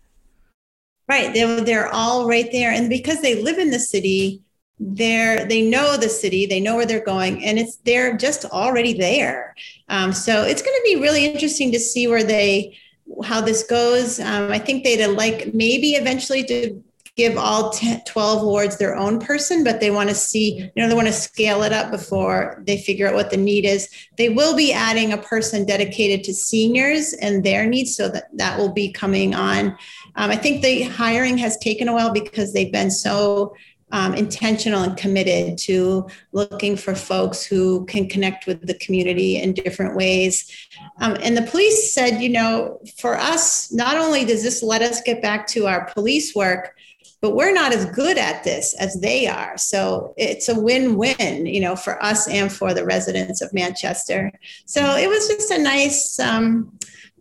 Right. 1.07 1.33
They're, 1.33 1.61
they're 1.61 1.87
all 1.87 2.27
right 2.27 2.49
there. 2.51 2.71
And 2.71 2.89
because 2.89 3.21
they 3.21 3.41
live 3.41 3.57
in 3.57 3.71
the 3.71 3.79
city, 3.79 4.43
they're 4.79 5.45
they 5.45 5.61
know 5.61 5.97
the 5.97 6.07
city 6.07 6.45
they 6.45 6.61
know 6.61 6.75
where 6.75 6.85
they're 6.85 7.03
going 7.03 7.43
and 7.43 7.59
it's 7.59 7.77
they're 7.77 8.15
just 8.15 8.45
already 8.45 8.93
there. 8.93 9.55
Um, 9.89 10.13
so 10.13 10.43
it's 10.43 10.61
going 10.61 10.75
to 10.75 10.83
be 10.85 11.01
really 11.01 11.25
interesting 11.25 11.71
to 11.73 11.79
see 11.79 12.07
where 12.07 12.23
they 12.23 12.77
how 13.23 13.41
this 13.41 13.63
goes. 13.63 14.19
Um, 14.19 14.51
i 14.51 14.59
think 14.59 14.83
they'd 14.83 15.05
like 15.07 15.53
maybe 15.53 15.91
eventually 15.91 16.43
to 16.45 16.81
give 17.17 17.35
all 17.37 17.71
10, 17.71 18.03
12 18.07 18.43
wards 18.45 18.77
their 18.77 18.95
own 18.95 19.19
person 19.19 19.61
but 19.61 19.81
they 19.81 19.91
want 19.91 20.07
to 20.07 20.15
see 20.15 20.59
you 20.59 20.71
know 20.77 20.87
they 20.87 20.95
want 20.95 21.07
to 21.07 21.11
scale 21.11 21.63
it 21.63 21.73
up 21.73 21.91
before 21.91 22.63
they 22.65 22.77
figure 22.77 23.09
out 23.09 23.15
what 23.15 23.29
the 23.31 23.37
need 23.37 23.65
is. 23.65 23.89
They 24.17 24.29
will 24.29 24.55
be 24.55 24.71
adding 24.71 25.11
a 25.11 25.17
person 25.17 25.65
dedicated 25.65 26.23
to 26.25 26.33
seniors 26.33 27.11
and 27.13 27.43
their 27.43 27.65
needs 27.65 27.97
so 27.97 28.07
that 28.09 28.29
that 28.37 28.57
will 28.57 28.71
be 28.71 28.93
coming 28.93 29.35
on. 29.35 29.77
Um, 30.15 30.31
i 30.31 30.37
think 30.37 30.61
the 30.61 30.83
hiring 30.83 31.37
has 31.39 31.57
taken 31.57 31.89
a 31.89 31.93
while 31.93 32.13
because 32.13 32.53
they've 32.53 32.71
been 32.71 32.91
so 32.91 33.53
um, 33.91 34.13
intentional 34.13 34.83
and 34.83 34.97
committed 34.97 35.57
to 35.57 36.07
looking 36.31 36.77
for 36.77 36.95
folks 36.95 37.43
who 37.43 37.85
can 37.85 38.07
connect 38.07 38.45
with 38.45 38.65
the 38.65 38.75
community 38.75 39.37
in 39.37 39.53
different 39.53 39.95
ways. 39.95 40.51
Um, 40.99 41.17
and 41.21 41.35
the 41.35 41.41
police 41.43 41.93
said, 41.93 42.21
you 42.21 42.29
know, 42.29 42.79
for 42.97 43.17
us, 43.17 43.71
not 43.71 43.97
only 43.97 44.25
does 44.25 44.43
this 44.43 44.61
let 44.61 44.81
us 44.81 45.01
get 45.01 45.21
back 45.21 45.47
to 45.47 45.67
our 45.67 45.85
police 45.93 46.35
work, 46.35 46.75
but 47.21 47.35
we're 47.35 47.53
not 47.53 47.73
as 47.73 47.85
good 47.87 48.17
at 48.17 48.43
this 48.43 48.73
as 48.75 48.99
they 49.01 49.27
are. 49.27 49.57
So 49.57 50.13
it's 50.17 50.47
a 50.47 50.59
win-win, 50.59 51.45
you 51.45 51.59
know, 51.59 51.75
for 51.75 52.01
us 52.01 52.29
and 52.29 52.51
for 52.51 52.73
the 52.73 52.85
residents 52.85 53.41
of 53.41 53.53
Manchester. 53.53 54.31
So 54.65 54.95
it 54.95 55.09
was 55.09 55.27
just 55.27 55.51
a 55.51 55.57
nice, 55.57 56.17
um, 56.19 56.71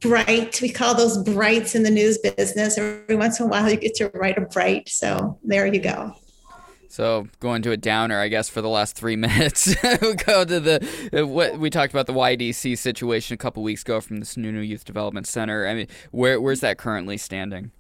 bright. 0.00 0.60
We 0.62 0.70
call 0.70 0.94
those 0.94 1.18
brights 1.18 1.75
in 1.75 1.82
the 1.82 1.90
news 1.90 2.18
business. 2.18 2.78
Every 2.78 3.16
once 3.16 3.40
in 3.40 3.46
a 3.46 3.48
while, 3.48 3.68
you 3.68 3.76
get 3.76 3.96
to 3.96 4.08
write 4.14 4.38
a 4.38 4.42
bright. 4.42 4.88
So 4.88 5.38
there 5.42 5.66
you 5.66 5.80
go. 5.80 6.14
So 6.88 7.28
going 7.38 7.62
to 7.62 7.71
a 7.71 7.76
downer, 7.76 8.18
I 8.18 8.28
guess, 8.28 8.49
for 8.49 8.62
the 8.62 8.68
last 8.68 8.97
three 8.97 9.16
minutes. 9.28 9.75
we 10.02 10.14
go 10.14 10.45
to 10.45 10.61
the 10.61 11.11
uh, 11.16 11.26
what 11.26 11.59
we 11.59 11.71
talked 11.71 11.92
about 11.92 12.07
the 12.07 12.14
YDC 12.14 12.76
situation 12.78 13.35
a 13.35 13.37
couple 13.37 13.62
weeks 13.62 13.83
ago 13.83 14.00
from 14.00 14.18
the 14.18 14.26
Sununu 14.26 14.66
Youth 14.66 14.85
Development 14.85 15.26
Center. 15.26 15.66
I 15.66 15.75
mean, 15.75 15.87
where 16.11 16.40
where's 16.40 16.61
that 16.61 16.78
currently 16.78 17.18
standing? 17.18 17.71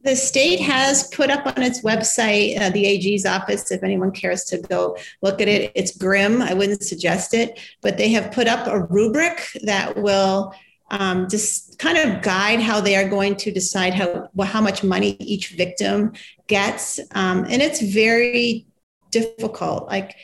The 0.00 0.16
state 0.16 0.60
has 0.60 1.08
put 1.08 1.30
up 1.30 1.46
on 1.46 1.62
its 1.62 1.80
website, 1.80 2.60
uh, 2.60 2.68
the 2.68 2.84
AG's 2.84 3.24
office, 3.24 3.70
if 3.70 3.82
anyone 3.82 4.10
cares 4.10 4.44
to 4.44 4.58
go 4.58 4.98
look 5.22 5.40
at 5.40 5.48
it. 5.48 5.72
It's 5.74 5.96
grim. 5.96 6.42
I 6.42 6.52
wouldn't 6.52 6.82
suggest 6.82 7.32
it, 7.32 7.58
but 7.80 7.96
they 7.96 8.10
have 8.10 8.30
put 8.30 8.46
up 8.46 8.66
a 8.66 8.80
rubric 8.80 9.48
that 9.62 9.96
will 9.96 10.54
um, 10.98 11.28
just 11.28 11.78
kind 11.78 11.98
of 11.98 12.22
guide 12.22 12.60
how 12.60 12.80
they 12.80 12.94
are 12.94 13.08
going 13.08 13.34
to 13.36 13.50
decide 13.50 13.94
how 13.94 14.28
how 14.44 14.60
much 14.60 14.84
money 14.84 15.16
each 15.18 15.48
victim 15.50 16.12
gets, 16.46 17.00
um, 17.14 17.44
and 17.50 17.60
it's 17.60 17.82
very 17.82 18.66
difficult. 19.10 19.88
Like 19.88 20.14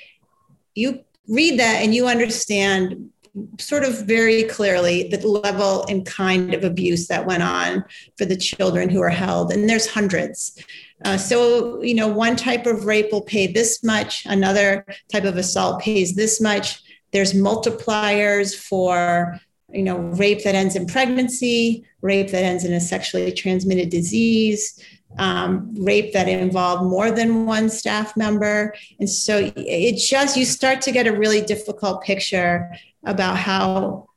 you 0.74 1.04
read 1.28 1.58
that 1.58 1.82
and 1.82 1.94
you 1.94 2.06
understand 2.06 3.10
sort 3.58 3.84
of 3.84 4.06
very 4.06 4.44
clearly 4.44 5.08
the 5.08 5.26
level 5.26 5.84
and 5.88 6.04
kind 6.06 6.54
of 6.54 6.64
abuse 6.64 7.06
that 7.08 7.26
went 7.26 7.42
on 7.42 7.84
for 8.16 8.24
the 8.24 8.36
children 8.36 8.88
who 8.88 9.00
are 9.00 9.16
held, 9.24 9.52
and 9.52 9.68
there's 9.68 9.88
hundreds. 9.88 10.56
Uh, 11.04 11.16
so, 11.16 11.82
you 11.82 11.94
know, 11.94 12.08
one 12.08 12.36
type 12.36 12.66
of 12.66 12.84
rape 12.84 13.10
will 13.10 13.22
pay 13.22 13.46
this 13.46 13.82
much, 13.82 14.24
another 14.26 14.86
type 15.10 15.24
of 15.24 15.36
assault 15.36 15.80
pays 15.80 16.14
this 16.14 16.40
much. 16.40 16.80
There's 17.12 17.32
multipliers 17.32 18.54
for 18.54 19.40
you 19.72 19.82
know, 19.82 19.98
rape 19.98 20.42
that 20.44 20.54
ends 20.54 20.76
in 20.76 20.86
pregnancy, 20.86 21.84
rape 22.02 22.30
that 22.30 22.42
ends 22.42 22.64
in 22.64 22.72
a 22.72 22.80
sexually 22.80 23.32
transmitted 23.32 23.90
disease, 23.90 24.82
um, 25.18 25.74
rape 25.74 26.12
that 26.12 26.28
involved 26.28 26.84
more 26.84 27.10
than 27.10 27.46
one 27.46 27.68
staff 27.68 28.16
member. 28.16 28.74
And 28.98 29.08
so 29.08 29.52
it 29.56 29.96
just, 29.96 30.36
you 30.36 30.44
start 30.44 30.80
to 30.82 30.92
get 30.92 31.06
a 31.06 31.12
really 31.12 31.40
difficult 31.40 32.02
picture 32.02 32.70
about 33.04 33.36
how 33.36 34.08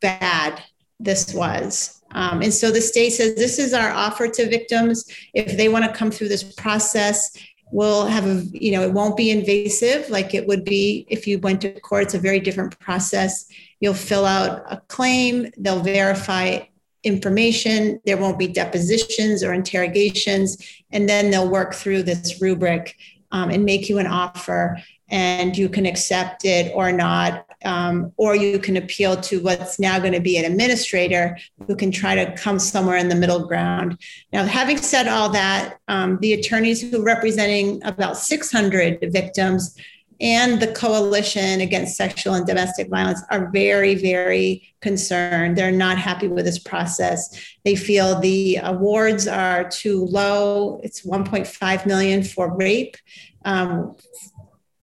bad 0.00 0.62
this 1.00 1.34
was. 1.34 2.02
Um, 2.12 2.42
and 2.42 2.52
so 2.52 2.70
the 2.70 2.80
state 2.80 3.10
says 3.10 3.34
this 3.34 3.58
is 3.58 3.72
our 3.72 3.90
offer 3.90 4.28
to 4.28 4.48
victims. 4.48 5.06
If 5.34 5.56
they 5.56 5.68
want 5.68 5.84
to 5.86 5.92
come 5.92 6.10
through 6.10 6.28
this 6.28 6.44
process, 6.44 7.36
we'll 7.72 8.06
have 8.06 8.26
a, 8.26 8.44
you 8.52 8.72
know, 8.72 8.82
it 8.82 8.92
won't 8.92 9.16
be 9.16 9.30
invasive 9.30 10.10
like 10.10 10.34
it 10.34 10.46
would 10.46 10.64
be 10.64 11.06
if 11.08 11.26
you 11.26 11.38
went 11.38 11.62
to 11.62 11.80
court. 11.80 12.04
It's 12.04 12.14
a 12.14 12.18
very 12.18 12.38
different 12.38 12.78
process. 12.78 13.46
You'll 13.82 13.94
fill 13.94 14.24
out 14.24 14.62
a 14.70 14.76
claim, 14.86 15.50
they'll 15.58 15.80
verify 15.82 16.60
information, 17.02 18.00
there 18.04 18.16
won't 18.16 18.38
be 18.38 18.46
depositions 18.46 19.42
or 19.42 19.52
interrogations, 19.52 20.56
and 20.92 21.08
then 21.08 21.32
they'll 21.32 21.50
work 21.50 21.74
through 21.74 22.04
this 22.04 22.40
rubric 22.40 22.96
um, 23.32 23.50
and 23.50 23.64
make 23.64 23.88
you 23.88 23.98
an 23.98 24.06
offer, 24.06 24.78
and 25.08 25.58
you 25.58 25.68
can 25.68 25.84
accept 25.84 26.44
it 26.44 26.70
or 26.76 26.92
not. 26.92 27.44
Um, 27.64 28.12
or 28.16 28.34
you 28.34 28.58
can 28.58 28.76
appeal 28.76 29.16
to 29.16 29.40
what's 29.40 29.78
now 29.78 30.00
going 30.00 30.14
to 30.14 30.20
be 30.20 30.36
an 30.36 30.44
administrator 30.44 31.38
who 31.66 31.76
can 31.76 31.92
try 31.92 32.16
to 32.16 32.36
come 32.36 32.58
somewhere 32.58 32.96
in 32.96 33.08
the 33.08 33.14
middle 33.14 33.46
ground. 33.46 34.00
Now, 34.32 34.44
having 34.44 34.78
said 34.78 35.06
all 35.06 35.28
that, 35.28 35.78
um, 35.86 36.18
the 36.20 36.32
attorneys 36.32 36.82
who 36.82 37.00
are 37.00 37.04
representing 37.04 37.80
about 37.84 38.16
600 38.16 39.12
victims 39.12 39.76
and 40.20 40.60
the 40.60 40.72
coalition 40.72 41.60
against 41.60 41.96
sexual 41.96 42.34
and 42.34 42.44
domestic 42.46 42.88
violence 42.88 43.22
are 43.30 43.50
very 43.50 43.94
very 43.94 44.68
concerned. 44.80 45.56
They're 45.56 45.72
not 45.72 45.98
happy 45.98 46.28
with 46.28 46.44
this 46.44 46.58
process. 46.58 47.56
They 47.64 47.76
feel 47.76 48.20
the 48.20 48.58
awards 48.62 49.26
are 49.26 49.68
too 49.68 50.04
low. 50.06 50.80
It's 50.82 51.06
1.5 51.06 51.86
million 51.86 52.22
for 52.22 52.54
rape 52.56 52.96
um, 53.44 53.96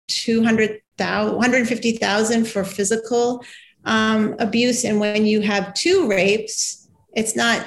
150,000 0.07 2.45
for 2.45 2.63
physical 2.63 3.43
um, 3.85 4.35
abuse. 4.39 4.85
And 4.85 4.99
when 4.99 5.25
you 5.25 5.41
have 5.41 5.73
two 5.73 6.07
rapes 6.07 6.85
it's 7.15 7.35
not 7.35 7.65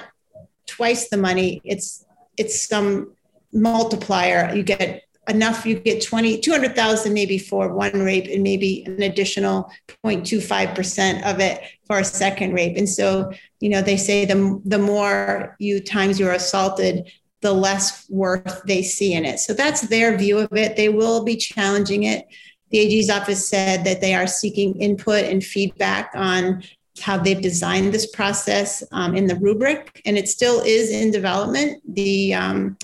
twice 0.67 1.09
the 1.09 1.17
money. 1.17 1.61
It's 1.65 2.05
it's 2.37 2.69
some 2.69 3.15
multiplier. 3.53 4.55
You 4.55 4.63
get 4.63 5.03
enough 5.29 5.67
you 5.67 5.79
get 5.79 6.03
20 6.03 6.41
200,000 6.41 7.13
maybe 7.13 7.39
for 7.39 7.75
one 7.75 8.03
rape 8.03 8.27
and 8.27 8.43
maybe 8.43 8.85
an 8.87 9.03
additional 9.03 9.71
0.25% 10.05 11.25
of 11.25 11.41
it 11.41 11.63
for 11.87 11.99
a 11.99 12.05
second 12.05 12.55
rape. 12.55 12.77
And 12.77 12.89
so 12.89 13.33
you 13.61 13.69
know 13.69 13.83
they 13.83 13.97
say 13.97 14.25
the 14.25 14.61
the 14.65 14.79
more 14.79 15.57
you 15.59 15.81
times 15.81 16.19
you're 16.19 16.33
assaulted 16.33 17.11
the 17.41 17.53
less 17.53 18.09
worth 18.11 18.63
they 18.67 18.83
see 18.83 19.15
in 19.15 19.25
it. 19.25 19.39
So 19.39 19.55
that's 19.55 19.83
their 19.83 20.17
view 20.17 20.39
of 20.39 20.53
it. 20.53 20.77
They 20.77 20.89
will 20.89 21.25
be 21.25 21.37
challenging 21.37 22.03
it. 22.03 22.27
The 22.71 22.79
AG's 22.81 23.11
office 23.11 23.49
said 23.49 23.85
that 23.85 24.01
they 24.01 24.15
are 24.15 24.27
seeking 24.27 24.81
input 24.81 25.25
and 25.25 25.43
feedback 25.43 26.11
on 26.15 26.63
how 27.01 27.17
they've 27.17 27.41
designed 27.41 27.93
this 27.93 28.11
process 28.11 28.83
um, 28.93 29.15
in 29.15 29.27
the 29.27 29.37
rubric, 29.37 30.03
and 30.05 30.19
it 30.19 30.29
still 30.29 30.61
is 30.63 30.91
in 30.91 31.11
development. 31.11 31.81
The 31.89 32.35
um, 32.35 32.77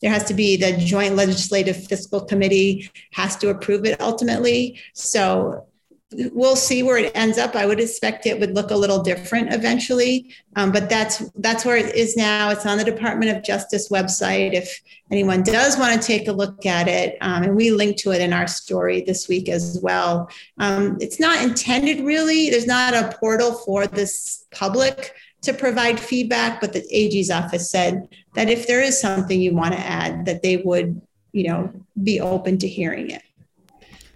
there 0.00 0.10
has 0.10 0.24
to 0.24 0.34
be 0.34 0.56
the 0.56 0.76
joint 0.76 1.16
legislative 1.16 1.86
fiscal 1.86 2.20
committee 2.20 2.90
has 3.12 3.36
to 3.36 3.50
approve 3.50 3.84
it 3.84 4.00
ultimately. 4.00 4.78
So 4.94 5.66
we'll 6.10 6.56
see 6.56 6.82
where 6.82 6.96
it 6.96 7.12
ends 7.14 7.36
up. 7.36 7.54
I 7.54 7.66
would 7.66 7.80
expect 7.80 8.24
it 8.24 8.40
would 8.40 8.54
look 8.54 8.70
a 8.70 8.76
little 8.76 9.02
different 9.02 9.52
eventually, 9.52 10.34
um, 10.56 10.72
but 10.72 10.88
that's 10.88 11.18
that's 11.36 11.64
where 11.64 11.76
it 11.76 11.94
is 11.94 12.16
now. 12.16 12.50
It's 12.50 12.64
on 12.64 12.78
the 12.78 12.84
Department 12.84 13.36
of 13.36 13.44
Justice 13.44 13.90
website. 13.90 14.54
If 14.54 14.80
anyone 15.10 15.42
does 15.42 15.76
want 15.76 16.00
to 16.00 16.06
take 16.06 16.28
a 16.28 16.32
look 16.32 16.64
at 16.64 16.88
it, 16.88 17.18
um, 17.20 17.42
and 17.42 17.56
we 17.56 17.70
link 17.70 17.98
to 17.98 18.12
it 18.12 18.22
in 18.22 18.32
our 18.32 18.46
story 18.46 19.02
this 19.02 19.28
week 19.28 19.48
as 19.48 19.80
well. 19.82 20.30
Um, 20.58 20.96
it's 21.00 21.20
not 21.20 21.42
intended 21.42 22.04
really. 22.04 22.48
There's 22.48 22.66
not 22.66 22.94
a 22.94 23.14
portal 23.18 23.52
for 23.52 23.86
this 23.86 24.46
public 24.50 25.14
to 25.42 25.52
provide 25.52 26.00
feedback, 26.00 26.60
but 26.60 26.72
the 26.72 26.84
AG's 26.90 27.30
office 27.30 27.70
said 27.70 28.08
that 28.34 28.48
if 28.48 28.66
there 28.66 28.82
is 28.82 29.00
something 29.00 29.40
you 29.40 29.54
want 29.54 29.74
to 29.74 29.80
add, 29.80 30.26
that 30.26 30.42
they 30.42 30.58
would, 30.58 31.00
you 31.32 31.48
know, 31.48 31.72
be 32.02 32.20
open 32.20 32.58
to 32.58 32.68
hearing 32.68 33.10
it. 33.10 33.22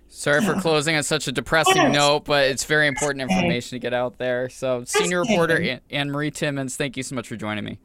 Sorry 0.08 0.44
for 0.44 0.54
closing 0.60 0.94
on 0.94 1.02
such 1.02 1.26
a 1.26 1.32
depressing 1.32 1.74
yes. 1.74 1.92
note, 1.92 2.24
but 2.26 2.44
it's 2.44 2.64
very 2.64 2.86
important 2.86 3.22
information 3.22 3.76
to 3.76 3.78
get 3.80 3.94
out 3.94 4.18
there. 4.18 4.48
So, 4.50 4.84
senior 4.84 5.22
reporter 5.22 5.80
Anne 5.90 6.10
Marie 6.10 6.30
Timmins, 6.30 6.76
thank 6.76 6.96
you 6.96 7.02
so 7.02 7.14
much 7.14 7.26
for 7.26 7.34
joining 7.34 7.64
me. 7.64 7.78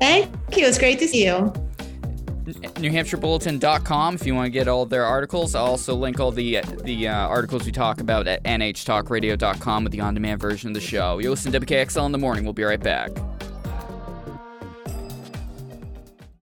Thank 0.00 0.32
you. 0.56 0.66
It's 0.66 0.78
great 0.78 0.98
to 1.00 1.06
see 1.06 1.26
you. 1.26 1.52
NewHampshireBulletin.com 2.54 4.14
if 4.14 4.26
you 4.26 4.34
want 4.34 4.46
to 4.46 4.50
get 4.50 4.68
all 4.68 4.86
their 4.86 5.04
articles. 5.04 5.54
I'll 5.54 5.66
also 5.66 5.94
link 5.94 6.20
all 6.20 6.32
the 6.32 6.60
the 6.84 7.08
uh, 7.08 7.14
articles 7.14 7.64
we 7.64 7.72
talk 7.72 8.00
about 8.00 8.26
at 8.26 8.42
NHTalkRadio.com 8.44 9.84
with 9.84 9.92
the 9.92 10.00
on-demand 10.00 10.40
version 10.40 10.70
of 10.70 10.74
the 10.74 10.80
show. 10.80 11.18
You 11.18 11.30
listen 11.30 11.52
to 11.52 11.60
WKXL 11.60 12.06
in 12.06 12.12
the 12.12 12.18
morning. 12.18 12.44
We'll 12.44 12.52
be 12.52 12.64
right 12.64 12.80
back. 12.80 13.10